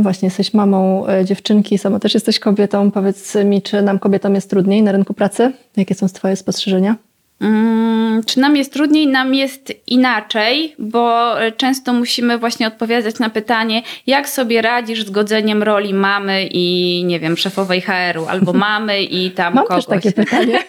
[0.01, 2.91] Właśnie jesteś mamą e, dziewczynki, sama też jesteś kobietą.
[2.91, 5.51] Powiedz mi, czy nam kobietom jest trudniej na rynku pracy?
[5.77, 6.95] Jakie są Twoje spostrzeżenia?
[7.41, 9.07] Hmm, czy nam jest trudniej?
[9.07, 15.63] Nam jest inaczej, bo często musimy właśnie odpowiadać na pytanie, jak sobie radzisz z godzeniem
[15.63, 19.85] roli mamy i nie wiem, szefowej HR-u, albo mamy i tam Mam kogoś.
[19.85, 20.59] Też takie pytanie.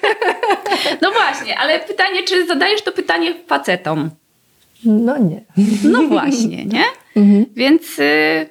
[1.02, 4.11] no właśnie, ale pytanie, czy zadajesz to pytanie facetom?
[4.85, 5.40] No nie.
[5.85, 6.85] No właśnie, nie?
[7.16, 7.46] Mhm.
[7.56, 8.48] Więc y,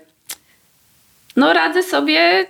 [1.36, 2.46] no radzę sobie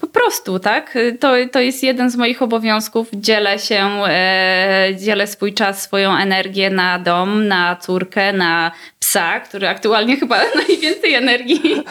[0.00, 0.98] po prostu, tak?
[1.20, 3.08] To, to jest jeden z moich obowiązków.
[3.12, 9.68] Dzielę się, e, dzielę swój czas, swoją energię na dom, na córkę, na psa, który
[9.68, 11.84] aktualnie chyba najwięcej energii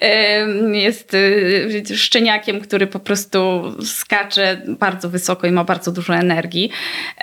[0.00, 6.70] e, jest e, szczeniakiem, który po prostu skacze bardzo wysoko i ma bardzo dużo energii.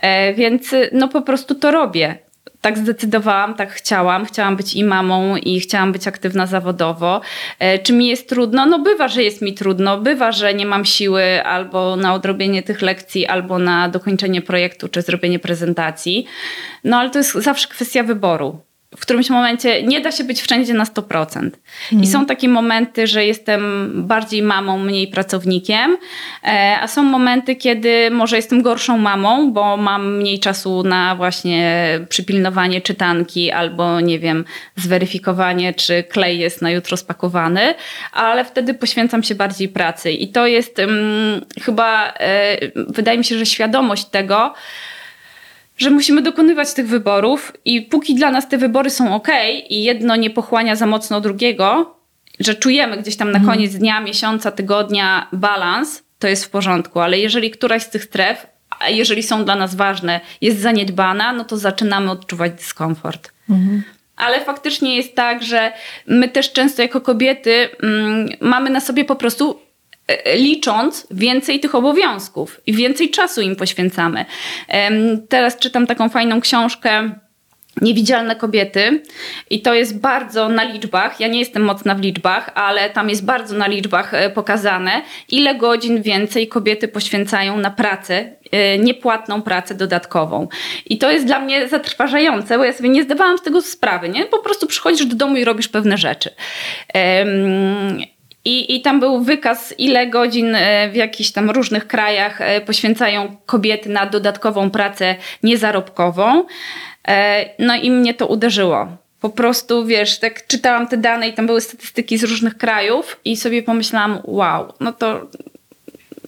[0.02, 2.27] E, więc no po prostu to robię
[2.62, 4.26] tak zdecydowałam, tak chciałam.
[4.26, 7.22] Chciałam być i mamą, i chciałam być aktywna zawodowo.
[7.60, 8.66] E, czy mi jest trudno?
[8.66, 9.98] No bywa, że jest mi trudno.
[9.98, 15.02] Bywa, że nie mam siły albo na odrobienie tych lekcji, albo na dokończenie projektu, czy
[15.02, 16.26] zrobienie prezentacji.
[16.84, 20.74] No ale to jest zawsze kwestia wyboru w którymś momencie nie da się być wszędzie
[20.74, 21.38] na 100%.
[21.38, 21.52] Mm.
[21.92, 22.12] I mhm.
[22.12, 25.98] są takie momenty, że jestem bardziej mamą, mniej pracownikiem,
[26.44, 31.90] e, a są momenty, kiedy może jestem gorszą mamą, bo mam mniej czasu na właśnie
[32.10, 37.76] przypilnowanie czytanki albo, nie wiem, zweryfikowanie, czy klej jest na jutro spakowany,
[38.12, 40.12] ale wtedy poświęcam się bardziej pracy.
[40.12, 44.54] I to jest um, chyba, e, wydaje mi się, że świadomość tego,
[45.78, 49.28] że musimy dokonywać tych wyborów i póki dla nas te wybory są ok
[49.70, 51.96] i jedno nie pochłania za mocno drugiego,
[52.40, 53.58] że czujemy gdzieś tam na mhm.
[53.58, 58.48] koniec dnia, miesiąca, tygodnia balans, to jest w porządku, ale jeżeli któraś z tych stref,
[58.80, 63.32] a jeżeli są dla nas ważne, jest zaniedbana, no to zaczynamy odczuwać dyskomfort.
[63.50, 63.84] Mhm.
[64.16, 65.72] Ale faktycznie jest tak, że
[66.08, 69.60] my też często jako kobiety mm, mamy na sobie po prostu
[70.36, 74.26] licząc więcej tych obowiązków i więcej czasu im poświęcamy.
[75.30, 77.12] Teraz czytam taką fajną książkę.
[77.82, 79.04] Niewidzialne kobiety
[79.50, 81.20] i to jest bardzo na liczbach.
[81.20, 85.56] Ja nie jestem mocna w liczbach, ale tam jest bardzo na liczbach e, pokazane, ile
[85.56, 90.48] godzin więcej kobiety poświęcają na pracę, e, niepłatną pracę dodatkową.
[90.86, 94.10] I to jest dla mnie zatrważające, bo ja sobie nie zdawałam z tego sprawy.
[94.10, 94.26] Nie?
[94.26, 96.30] Po prostu przychodzisz do domu i robisz pewne rzeczy.
[98.48, 103.36] I, I tam był wykaz, ile godzin e, w jakichś tam różnych krajach e, poświęcają
[103.46, 106.46] kobiety na dodatkową pracę niezarobkową.
[107.08, 108.88] E, no i mnie to uderzyło.
[109.22, 113.38] Po prostu, wiesz, tak czytałam te dane i tam były statystyki z różnych krajów i
[113.38, 115.28] sobie pomyślałam, wow, no to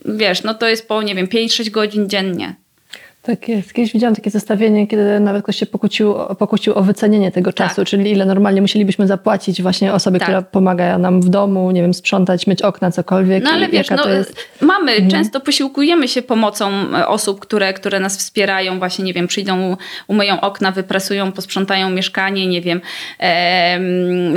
[0.06, 2.56] wiesz, no to jest po, nie wiem, 5-6 godzin dziennie.
[3.30, 3.74] Tak jest.
[3.74, 7.88] Kiedyś widziałam takie zestawienie, kiedy nawet ktoś się pokłócił, pokłócił o wycenienie tego czasu, tak.
[7.88, 10.28] czyli ile normalnie musielibyśmy zapłacić właśnie osobie, tak.
[10.28, 13.44] która pomaga nam w domu, nie wiem, sprzątać, myć okna, cokolwiek.
[13.44, 14.04] No ale wiesz, no,
[14.62, 15.12] mamy, mhm.
[15.12, 20.42] często posiłkujemy się pomocą e, osób, które, które nas wspierają, właśnie, nie wiem, przyjdą, umyją
[20.42, 22.82] okna, wyprasują, posprzątają mieszkanie, nie wiem,
[23.20, 23.80] e,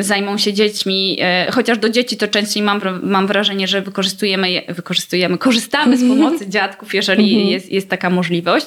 [0.00, 5.38] zajmą się dziećmi, e, chociaż do dzieci to częściej mam, mam wrażenie, że wykorzystujemy, wykorzystujemy,
[5.38, 7.50] korzystamy z pomocy dziadków, jeżeli mhm.
[7.50, 8.66] jest, jest taka możliwość.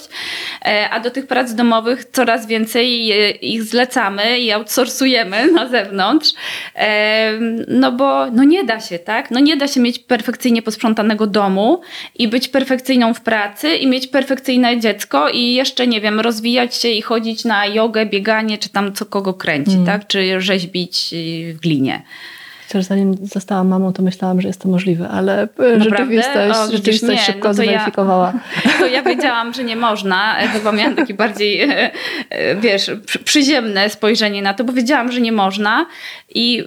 [0.66, 6.34] E, a do tych prac domowych coraz więcej e, ich zlecamy i outsourcujemy na zewnątrz,
[6.76, 7.32] e,
[7.68, 9.32] no bo no nie da się, tak?
[9.32, 11.82] No nie da się mieć perfekcyjnie posprzątanego domu
[12.16, 16.90] i być perfekcyjną w pracy i mieć perfekcyjne dziecko i jeszcze, nie wiem, rozwijać się
[16.90, 19.86] i chodzić na jogę, bieganie, czy tam co kogo kręci, mm.
[19.86, 20.08] tak?
[20.08, 21.16] Czy rzeźbić
[21.54, 22.02] w glinie.
[22.68, 25.84] Chociaż zanim zostałam mamą, to myślałam, że jest to możliwe, ale Naprawdę?
[25.84, 28.34] rzeczywistość, o, rzeczywistość nie, szybko no to zweryfikowała.
[28.66, 30.36] Ja, to ja wiedziałam, że nie można.
[30.54, 31.92] Chyba miałam takie bardziej, e,
[32.30, 32.92] e, wiesz,
[33.24, 35.86] przyziemne spojrzenie na to, bo wiedziałam, że nie można
[36.30, 36.64] i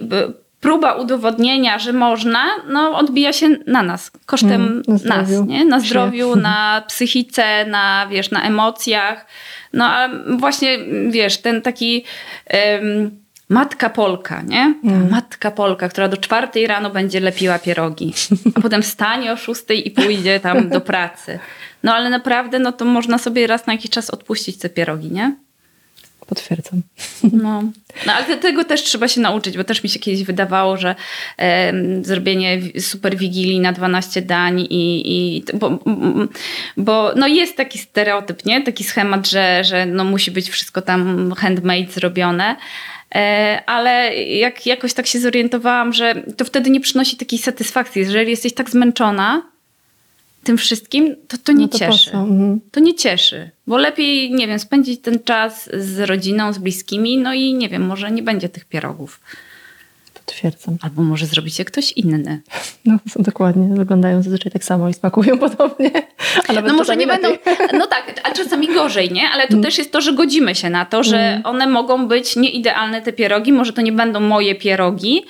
[0.59, 5.65] próba udowodnienia, że można, no odbija się na nas, kosztem mm, na nas, nie?
[5.65, 9.25] Na zdrowiu, na psychice, na, wiesz, na emocjach.
[9.73, 10.77] No a właśnie,
[11.09, 12.05] wiesz, ten taki...
[12.81, 14.73] Um, matka Polka, nie?
[14.83, 15.09] Mm.
[15.09, 18.13] Matka Polka, która do czwartej rano będzie lepiła pierogi,
[18.55, 21.39] a potem wstanie o szóstej i pójdzie tam do pracy.
[21.83, 25.35] No ale naprawdę, no to można sobie raz na jakiś czas odpuścić te pierogi, nie?
[26.29, 26.81] Potwierdzam.
[27.23, 27.63] No.
[28.05, 30.95] no, ale tego też trzeba się nauczyć, bo też mi się kiedyś wydawało, że
[31.37, 35.79] e, zrobienie super wigilii na 12 dań i, i bo,
[36.77, 38.61] bo no jest taki stereotyp, nie?
[38.61, 42.55] Taki schemat, że, że no musi być wszystko tam handmade zrobione.
[43.15, 48.01] E, ale jak jakoś tak się zorientowałam, że to wtedy nie przynosi takiej satysfakcji.
[48.01, 49.41] Jeżeli jesteś tak zmęczona,
[50.49, 52.11] tym wszystkim, to to nie no to cieszy.
[52.11, 52.59] Mhm.
[52.71, 57.33] To nie cieszy, bo lepiej, nie wiem, spędzić ten czas z rodziną, z bliskimi, no
[57.33, 59.21] i nie wiem, może nie będzie tych pierogów.
[60.13, 60.77] Potwierdzam.
[60.81, 62.41] Albo może zrobić je ktoś inny.
[62.85, 63.75] No, dokładnie.
[63.75, 65.91] Wyglądają zazwyczaj tak samo i smakują podobnie.
[66.47, 67.21] Ale no może nie lepiej.
[67.21, 69.29] będą, no tak, a czasami gorzej, nie?
[69.33, 69.63] Ale to mm.
[69.63, 71.45] też jest to, że godzimy się na to, że mm.
[71.45, 75.25] one mogą być nieidealne te pierogi, może to nie będą moje pierogi,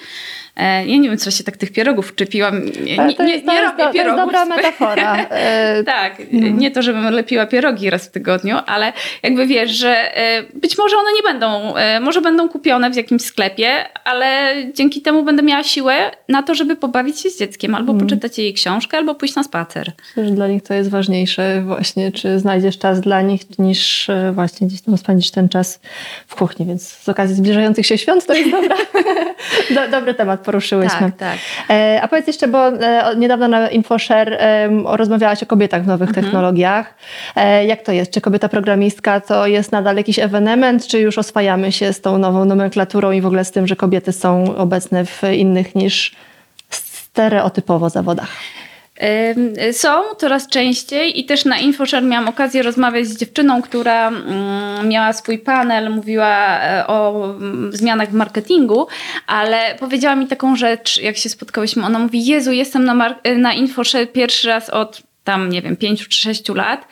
[0.63, 2.65] ja nie wiem, co się tak tych pierogów czepiłam.
[2.65, 3.93] Nie, nie, nie, nie robię to, pierogów.
[3.93, 5.17] To jest dobra metafora.
[5.29, 6.47] E, tak, no.
[6.47, 8.93] nie to, żebym lepiła pierogi raz w tygodniu, ale
[9.23, 13.85] jakby wiesz, że e, być może one nie będą, może będą kupione w jakimś sklepie,
[14.03, 18.07] ale dzięki temu będę miała siłę na to, żeby pobawić się z dzieckiem, albo hmm.
[18.07, 19.91] poczytać jej książkę, albo pójść na spacer.
[20.07, 24.67] Myślę, że dla nich to jest ważniejsze właśnie, czy znajdziesz czas dla nich, niż właśnie
[24.67, 25.79] gdzieś tam spędzić ten czas
[26.27, 28.75] w kuchni, więc z okazji zbliżających się świąt to jest dobra,
[29.69, 31.11] do, dobry temat poruszyłyśmy.
[31.11, 31.37] Tak, tak.
[31.69, 34.39] E, a powiedz jeszcze, bo e, niedawno na InfoShare
[34.85, 36.25] rozmawiałaś o kobietach w nowych mhm.
[36.25, 36.93] technologiach.
[37.35, 38.11] E, jak to jest?
[38.11, 42.45] Czy kobieta programistka to jest nadal jakiś ewenement, czy już oswajamy się z tą nową
[42.45, 46.15] nomenklaturą i w ogóle z tym, że kobiety są obecne w innych niż
[46.69, 48.29] stereotypowo zawodach?
[49.71, 55.13] Są coraz częściej i też na InfoShare miałam okazję rozmawiać z dziewczyną, która mm, miała
[55.13, 58.87] swój panel, mówiła e, o mm, zmianach w marketingu,
[59.27, 61.85] ale powiedziała mi taką rzecz, jak się spotkałyśmy.
[61.85, 66.21] Ona mówi: Jezu, jestem na, na InfoShare pierwszy raz od tam, nie wiem, pięciu czy
[66.21, 66.87] sześciu lat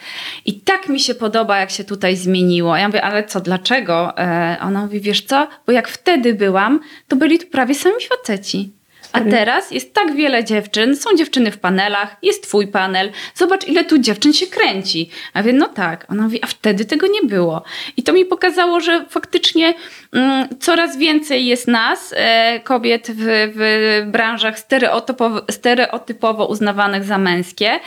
[0.46, 2.78] i tak mi się podoba, jak się tutaj zmieniło.
[2.78, 4.18] Ja mówię, ale co, dlaczego?
[4.18, 8.77] E, ona mówi, wiesz co, bo jak wtedy byłam, to byli tu prawie sami faceci.
[9.14, 13.84] A teraz jest tak wiele dziewczyn, są dziewczyny w panelach, jest twój panel, zobacz ile
[13.84, 15.10] tu dziewczyn się kręci.
[15.34, 16.06] A wie, no tak.
[16.10, 17.64] Ona mówi, a wtedy tego nie było.
[17.98, 19.74] I to mi pokazało, że faktycznie
[20.14, 27.80] mm, coraz więcej jest nas, e, kobiet w, w branżach stereotypowo, stereotypowo uznawanych za męskie.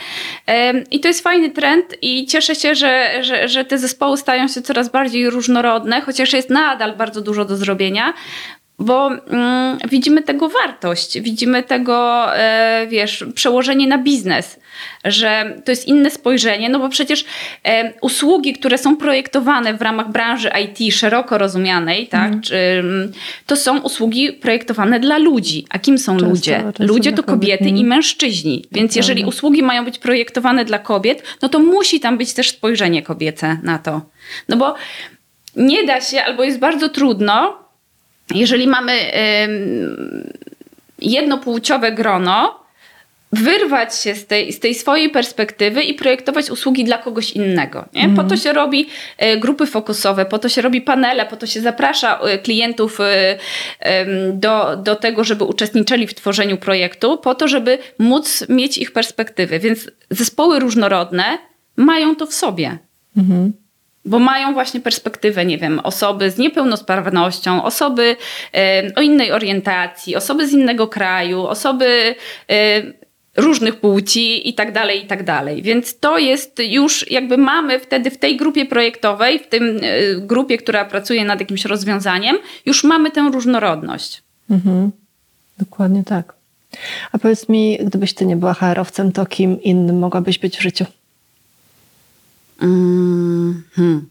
[0.47, 4.47] E, I to jest fajny trend i cieszę się, że, że, że te zespoły stają
[4.47, 8.13] się coraz bardziej różnorodne, chociaż jest nadal bardzo dużo do zrobienia,
[8.81, 14.59] bo mm, widzimy tego wartość, widzimy tego, e, wiesz, przełożenie na biznes,
[15.03, 17.25] że to jest inne spojrzenie, no bo przecież
[17.63, 22.41] e, usługi, które są projektowane w ramach branży IT szeroko rozumianej, tak, mm.
[22.41, 22.83] czy,
[23.45, 25.65] to są usługi projektowane dla ludzi.
[25.69, 26.63] A kim są często, ludzie?
[26.63, 27.77] Często ludzie to kobiety kobiet.
[27.77, 28.65] i mężczyźni.
[28.71, 33.03] Więc jeżeli usługi mają być projektowane dla kobiet, no to musi tam być też spojrzenie
[33.03, 34.01] kobiece na to.
[34.49, 34.75] No bo
[35.55, 37.60] nie da się, albo jest bardzo trudno
[38.35, 38.93] jeżeli mamy
[40.99, 42.61] jednopłciowe grono,
[43.31, 47.85] wyrwać się z tej, z tej swojej perspektywy i projektować usługi dla kogoś innego.
[47.93, 48.09] Nie?
[48.09, 51.61] Po to się robi e, grupy fokusowe, po to się robi panele, po to się
[51.61, 57.77] zaprasza e, klientów e, do, do tego, żeby uczestniczyli w tworzeniu projektu, po to, żeby
[57.99, 59.59] móc mieć ich perspektywy.
[59.59, 61.37] Więc zespoły różnorodne
[61.75, 62.77] mają to w sobie.
[63.17, 63.60] Mm
[64.05, 68.15] bo mają właśnie perspektywę, nie wiem, osoby z niepełnosprawnością, osoby
[68.87, 72.15] y, o innej orientacji, osoby z innego kraju, osoby
[72.51, 72.93] y,
[73.37, 75.61] różnych płci i tak dalej, i tak dalej.
[75.61, 80.57] Więc to jest już jakby mamy wtedy w tej grupie projektowej, w tym y, grupie,
[80.57, 84.23] która pracuje nad jakimś rozwiązaniem, już mamy tę różnorodność.
[84.49, 84.91] Mhm.
[85.57, 86.33] Dokładnie tak.
[87.11, 90.85] A powiedz mi, gdybyś ty nie była HR-owcem, to kim innym mogłabyś być w życiu?
[92.61, 93.10] Mm,
[93.75, 94.09] hmm.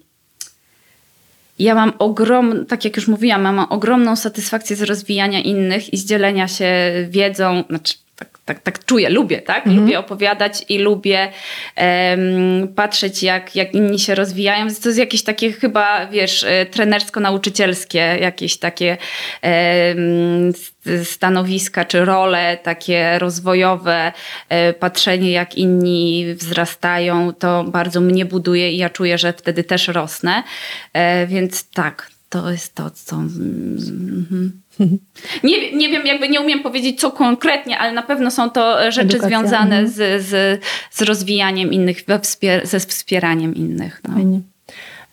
[1.59, 6.05] Ja mam ogromną, tak jak już mówiłam, mam ogromną satysfakcję z rozwijania innych i z
[6.05, 9.67] dzielenia się wiedzą, znaczy tak, tak, tak czuję, lubię, tak?
[9.67, 9.77] Mhm.
[9.77, 11.33] Lubię opowiadać i lubię
[11.77, 14.67] um, patrzeć, jak, jak inni się rozwijają.
[14.83, 18.97] To jest jakieś takie chyba, wiesz, e, trenersko-nauczycielskie, jakieś takie
[19.43, 20.53] um,
[21.05, 24.13] stanowiska czy role takie rozwojowe,
[24.49, 29.89] e, patrzenie jak inni wzrastają, to bardzo mnie buduje i ja czuję, że wtedy też
[29.89, 30.43] rosnę.
[30.93, 33.17] E, więc tak, to jest to, co...
[33.17, 34.61] Mm,
[35.45, 39.17] nie, nie wiem, jakby nie umiem powiedzieć co konkretnie, ale na pewno są to rzeczy
[39.17, 39.29] Edukacja.
[39.29, 39.89] związane mhm.
[39.89, 44.01] z, z, z rozwijaniem innych, wspier ze wspieraniem innych.
[44.09, 44.15] No.
[44.15, 44.41] Fajnie.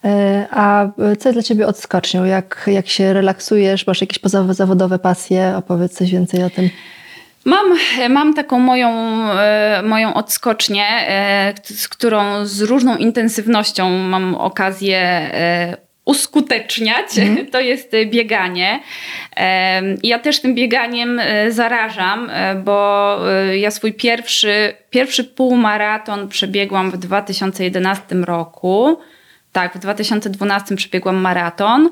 [0.06, 2.26] E, a co jest dla Ciebie odskocznią?
[2.26, 3.88] Jak, jak się relaksujesz?
[3.88, 5.54] Masz jakieś pozawodowe pasje?
[5.58, 6.70] Opowiedz coś więcej o tym.
[7.46, 7.66] Mam,
[8.10, 8.90] mam taką moją,
[9.32, 15.32] e, moją odskocznię, e, z którą z różną intensywnością mam okazję
[16.08, 17.48] uskuteczniać, mm.
[17.54, 18.80] to jest bieganie.
[20.04, 22.32] Ja też tym bieganiem zarażam,
[22.64, 23.18] bo
[23.56, 28.98] ja swój pierwszy, pierwszy półmaraton przebiegłam w 2011 roku.
[29.52, 31.90] Tak, w 2012 przebiegłam maraton.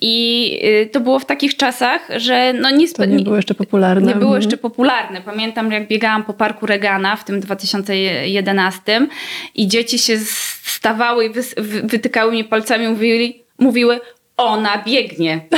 [0.00, 0.58] I
[0.92, 4.06] to było w takich czasach, że no nie, to nie było jeszcze popularne.
[4.06, 4.42] Nie było mhm.
[4.42, 5.20] jeszcze popularne.
[5.20, 9.06] Pamiętam, jak biegałam po parku Regana w tym 2011
[9.54, 10.18] i dzieci się
[10.80, 11.30] stawały i
[11.82, 14.00] wytykały mnie palcami mówili, mówiły,
[14.36, 15.40] ona biegnie.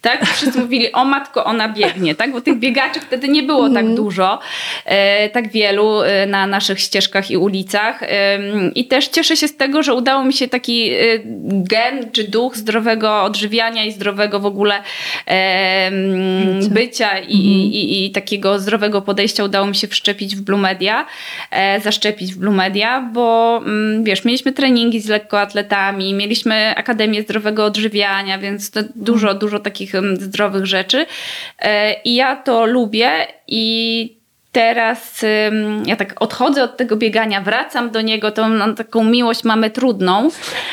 [0.00, 0.26] tak?
[0.26, 2.32] Wszyscy mówili, o matko, ona biegnie, tak?
[2.32, 3.94] Bo tych biegaczy wtedy nie było tak mhm.
[3.94, 4.38] dużo,
[4.84, 8.00] e, tak wielu e, na naszych ścieżkach i ulicach.
[8.74, 10.96] I też cieszę się z tego, że udało mi się taki e,
[11.50, 14.82] gen czy duch zdrowego odżywiania i zdrowego w ogóle
[16.70, 17.72] bycia i, mhm.
[17.72, 21.06] i, i, takiego zdrowego podejścia udało mi się wszczepić w Blue Media,
[21.82, 28.38] zaszczepić w Blue Media, bo mm, wiesz, mieliśmy treningi z lekkoatletami, mieliśmy Akademię Zdrowego Odżywiania,
[28.38, 31.06] więc dużo, dużo takich zdrowych rzeczy.
[31.58, 34.17] E, I ja to lubię i
[34.52, 35.24] teraz
[35.84, 40.30] ja tak odchodzę od tego biegania, wracam do niego, to mam taką miłość mamy trudną,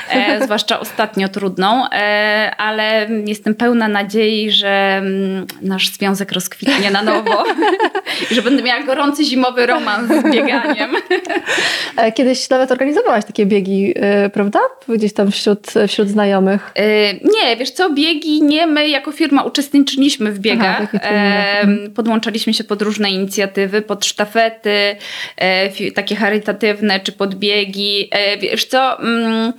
[0.10, 5.02] e, zwłaszcza ostatnio trudną, e, ale jestem pełna nadziei, że
[5.62, 7.44] nasz związek rozkwitnie na nowo
[8.32, 10.90] i że będę miała gorący zimowy romans z bieganiem.
[11.98, 13.94] E, kiedyś nawet organizowałaś takie biegi,
[14.34, 14.60] prawda?
[14.90, 16.72] Gdzieś tam wśród, wśród znajomych.
[17.24, 22.82] Nie, wiesz co, biegi nie, my jako firma uczestniczyliśmy w biegach, Aha, podłączaliśmy się pod
[22.82, 24.96] różne inicjatywy, pod sztafety,
[25.38, 28.08] e, takie charytatywne czy podbiegi.
[28.12, 29.54] E, wiesz co, mm,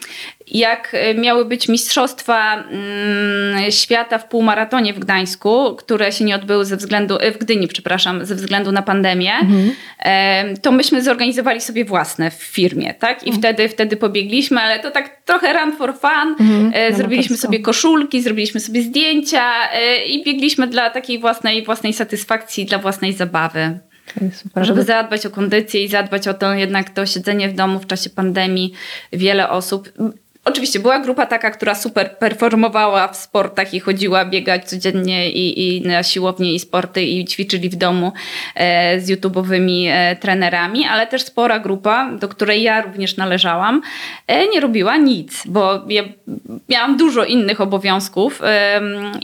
[0.46, 6.64] jak e, miały być Mistrzostwa mm, Świata w półmaratonie w Gdańsku, które się nie odbyły
[6.64, 10.56] ze względu, w Gdyni, przepraszam, ze względu na pandemię, mhm.
[10.62, 13.22] to myśmy zorganizowali sobie własne w firmie, tak?
[13.22, 13.42] I mhm.
[13.42, 16.36] wtedy, wtedy pobiegliśmy, ale to tak trochę run for fun.
[16.40, 16.72] Mhm.
[16.90, 19.52] No zrobiliśmy sobie koszulki, zrobiliśmy sobie zdjęcia
[20.06, 23.78] i biegliśmy dla takiej własnej, własnej satysfakcji, dla własnej zabawy.
[24.32, 27.86] Super, żeby zadbać o kondycję i zadbać o to jednak to siedzenie w domu w
[27.86, 28.72] czasie pandemii.
[29.12, 29.92] Wiele osób
[30.48, 35.88] Oczywiście była grupa taka, która super performowała w sportach i chodziła biegać codziennie i, i
[35.88, 38.12] na siłownie i sporty i ćwiczyli w domu
[38.54, 43.82] e, z YouTube'owymi e, trenerami, ale też spora grupa, do której ja również należałam,
[44.26, 46.02] e, nie robiła nic, bo ja
[46.68, 48.42] miałam dużo innych obowiązków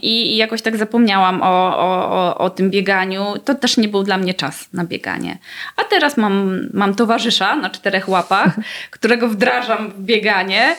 [0.03, 3.25] i, i, jakoś tak zapomniałam o, o, o, tym bieganiu.
[3.45, 5.39] To też nie był dla mnie czas na bieganie.
[5.77, 8.57] A teraz mam, mam towarzysza na czterech łapach,
[8.91, 10.77] którego wdrażam w bieganie.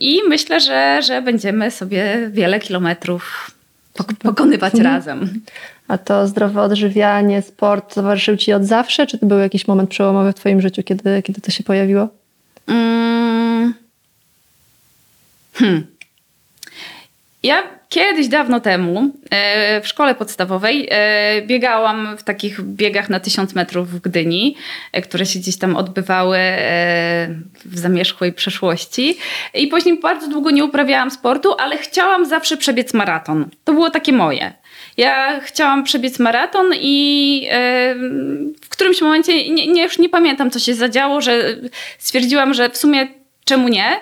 [0.00, 3.50] I myślę, że, że będziemy sobie wiele kilometrów
[4.18, 4.94] pokonywać mhm.
[4.94, 5.40] razem.
[5.88, 9.06] A to zdrowe odżywianie, sport towarzyszył Ci od zawsze?
[9.06, 12.08] Czy to był jakiś moment przełomowy w Twoim życiu, kiedy, kiedy to się pojawiło?
[12.66, 13.74] Mm.
[15.54, 15.86] Hmm.
[17.42, 23.54] Ja kiedyś, dawno temu, e, w szkole podstawowej e, biegałam w takich biegach na tysiąc
[23.54, 24.56] metrów w Gdyni,
[24.92, 26.38] e, które się gdzieś tam odbywały
[27.64, 29.18] w zamierzchłej przeszłości.
[29.54, 33.48] I później bardzo długo nie uprawiałam sportu, ale chciałam zawsze przebiec maraton.
[33.64, 34.52] To było takie moje.
[34.96, 37.48] Ja chciałam przebiec maraton i
[38.60, 41.56] w którymś momencie, nie, nie, już nie pamiętam co się zadziało, że
[41.98, 43.08] stwierdziłam, że w sumie
[43.44, 44.00] czemu nie?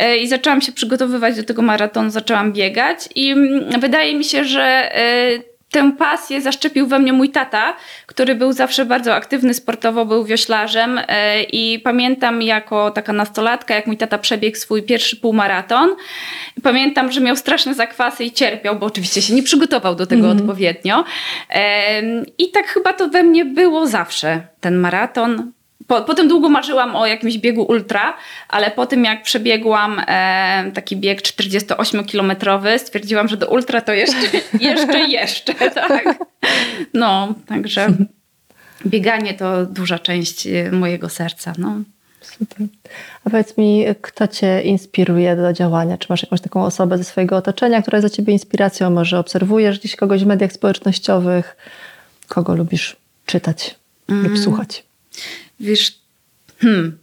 [0.00, 4.44] E, i zaczęłam się przygotowywać do tego maratonu, zaczęłam biegać i mm, wydaje mi się,
[4.44, 4.62] że
[4.96, 5.38] e,
[5.70, 7.76] tę pasję zaszczepił we mnie mój tata,
[8.06, 13.86] który był zawsze bardzo aktywny sportowo, był wioślarzem e, i pamiętam jako taka nastolatka, jak
[13.86, 15.96] mój tata przebiegł swój pierwszy półmaraton.
[16.62, 20.36] Pamiętam, że miał straszne zakwasy i cierpiał, bo oczywiście się nie przygotował do tego mm
[20.36, 20.40] -hmm.
[20.40, 21.04] odpowiednio.
[22.38, 25.52] I tak chyba to we mnie było zawsze, ten maraton
[25.90, 28.16] po, potem długo marzyłam o jakimś biegu ultra,
[28.48, 34.38] ale po tym jak przebiegłam e, taki bieg 48-kilometrowy, stwierdziłam, że do ultra to jeszcze,
[34.68, 35.54] jeszcze, jeszcze,
[35.88, 36.04] tak.
[36.94, 37.88] No, także
[38.86, 41.74] bieganie to duża część e, mojego serca, no.
[42.20, 42.66] Super.
[43.24, 45.98] A powiedz mi, kto Cię inspiruje do działania?
[45.98, 48.90] Czy masz jakąś taką osobę ze swojego otoczenia, która jest dla Ciebie inspiracją?
[48.90, 51.56] Może obserwujesz gdzieś kogoś w mediach społecznościowych?
[52.28, 53.74] Kogo lubisz czytać
[54.08, 54.26] mm.
[54.28, 54.84] lub słuchać?
[55.60, 55.98] Wiesz,
[56.60, 56.98] hmm,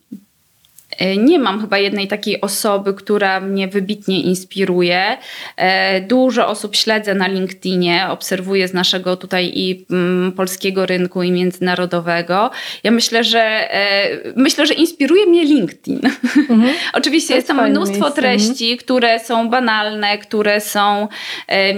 [1.18, 5.18] nie mam chyba jednej takiej osoby, która mnie wybitnie inspiruje.
[5.58, 11.32] E, dużo osób śledzę na LinkedInie, obserwuję z naszego tutaj i mm, polskiego rynku, i
[11.32, 12.52] międzynarodowego.
[12.84, 16.02] Ja myślę, że e, myślę, że inspiruje mnie LinkedIn.
[16.50, 16.74] Mhm.
[16.94, 18.22] Oczywiście jest tam mnóstwo miejsce.
[18.22, 18.78] treści, mhm.
[18.78, 21.08] które są banalne, które są,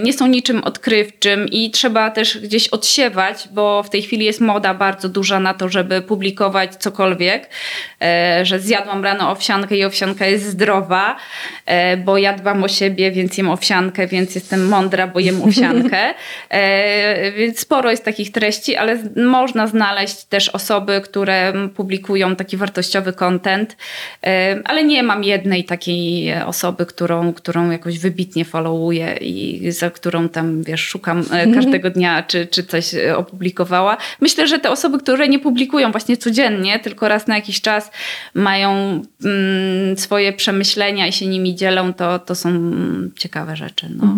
[0.03, 4.73] nie są niczym odkrywczym i trzeba też gdzieś odsiewać, bo w tej chwili jest moda
[4.73, 7.49] bardzo duża na to, żeby publikować cokolwiek,
[8.43, 11.15] że zjadłam rano owsiankę i owsianka jest zdrowa,
[11.65, 15.99] e, bo ja dbam o siebie, więc jem owsiankę, więc jestem mądra, bo jem owsiankę.
[16.49, 23.13] E, więc sporo jest takich treści, ale można znaleźć też osoby, które publikują taki wartościowy
[23.13, 23.77] content,
[24.25, 30.29] e, ale nie mam jednej takiej osoby, którą, którą jakoś wybitnie followuję i za którą
[30.29, 33.97] tam, wiesz, szukam e, każdego dnia, czy, czy coś opublikowała.
[34.21, 37.91] Myślę, że te osoby, które nie publikują właśnie codziennie, tylko raz na jakiś czas
[38.33, 38.98] mają
[39.95, 43.87] swoje przemyślenia i się nimi dzielą, to, to są mm, ciekawe rzeczy.
[43.95, 44.15] No.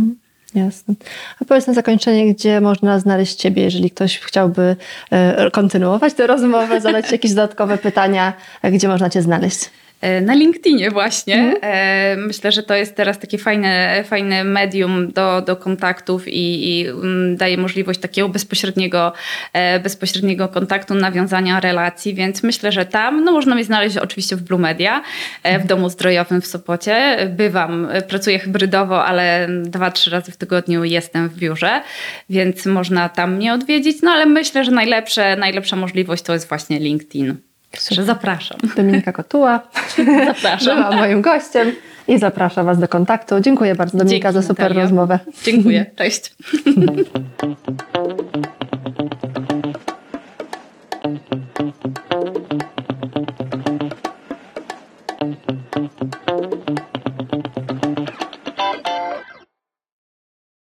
[0.55, 0.93] Jasne.
[1.41, 4.75] A powiedz na zakończenie, gdzie można znaleźć Ciebie, jeżeli ktoś chciałby
[5.11, 9.69] e, kontynuować tę rozmowę, zadać jakieś dodatkowe pytania, gdzie można Cię znaleźć?
[10.01, 11.55] E, Na LinkedInie właśnie.
[11.61, 16.87] E, Myślę, że to jest teraz takie fajne, fajne medium do, do kontaktów i, i
[16.87, 19.13] mm, daje możliwość takiego bezpośredniego,
[19.53, 24.41] e, bezpośredniego kontaktu, nawiązania relacji, więc myślę, że tam, no można mnie znaleźć oczywiście w
[24.41, 25.03] Blue Media,
[25.59, 27.17] w domu zdrojowym w Sopocie.
[27.29, 31.81] Bywam, pracuję hybrydowo, ale dwa, trzy razy w tygodniu jestem w biurze,
[32.29, 36.79] więc można tam mnie odwiedzić, no ale myślę, że najlepsze, najlepsza możliwość to jest właśnie
[36.79, 37.50] LinkedIn.
[37.72, 38.57] Także zapraszam.
[38.76, 39.59] Dominika Kotuła
[40.28, 40.78] Zapraszam.
[40.78, 41.72] była moim gościem
[42.07, 43.39] i zapraszam Was do kontaktu.
[43.39, 44.82] Dziękuję bardzo Dominika Dzięki, za super Natalia.
[44.84, 45.19] rozmowę.
[45.43, 45.86] Dziękuję.
[45.95, 46.32] Cześć.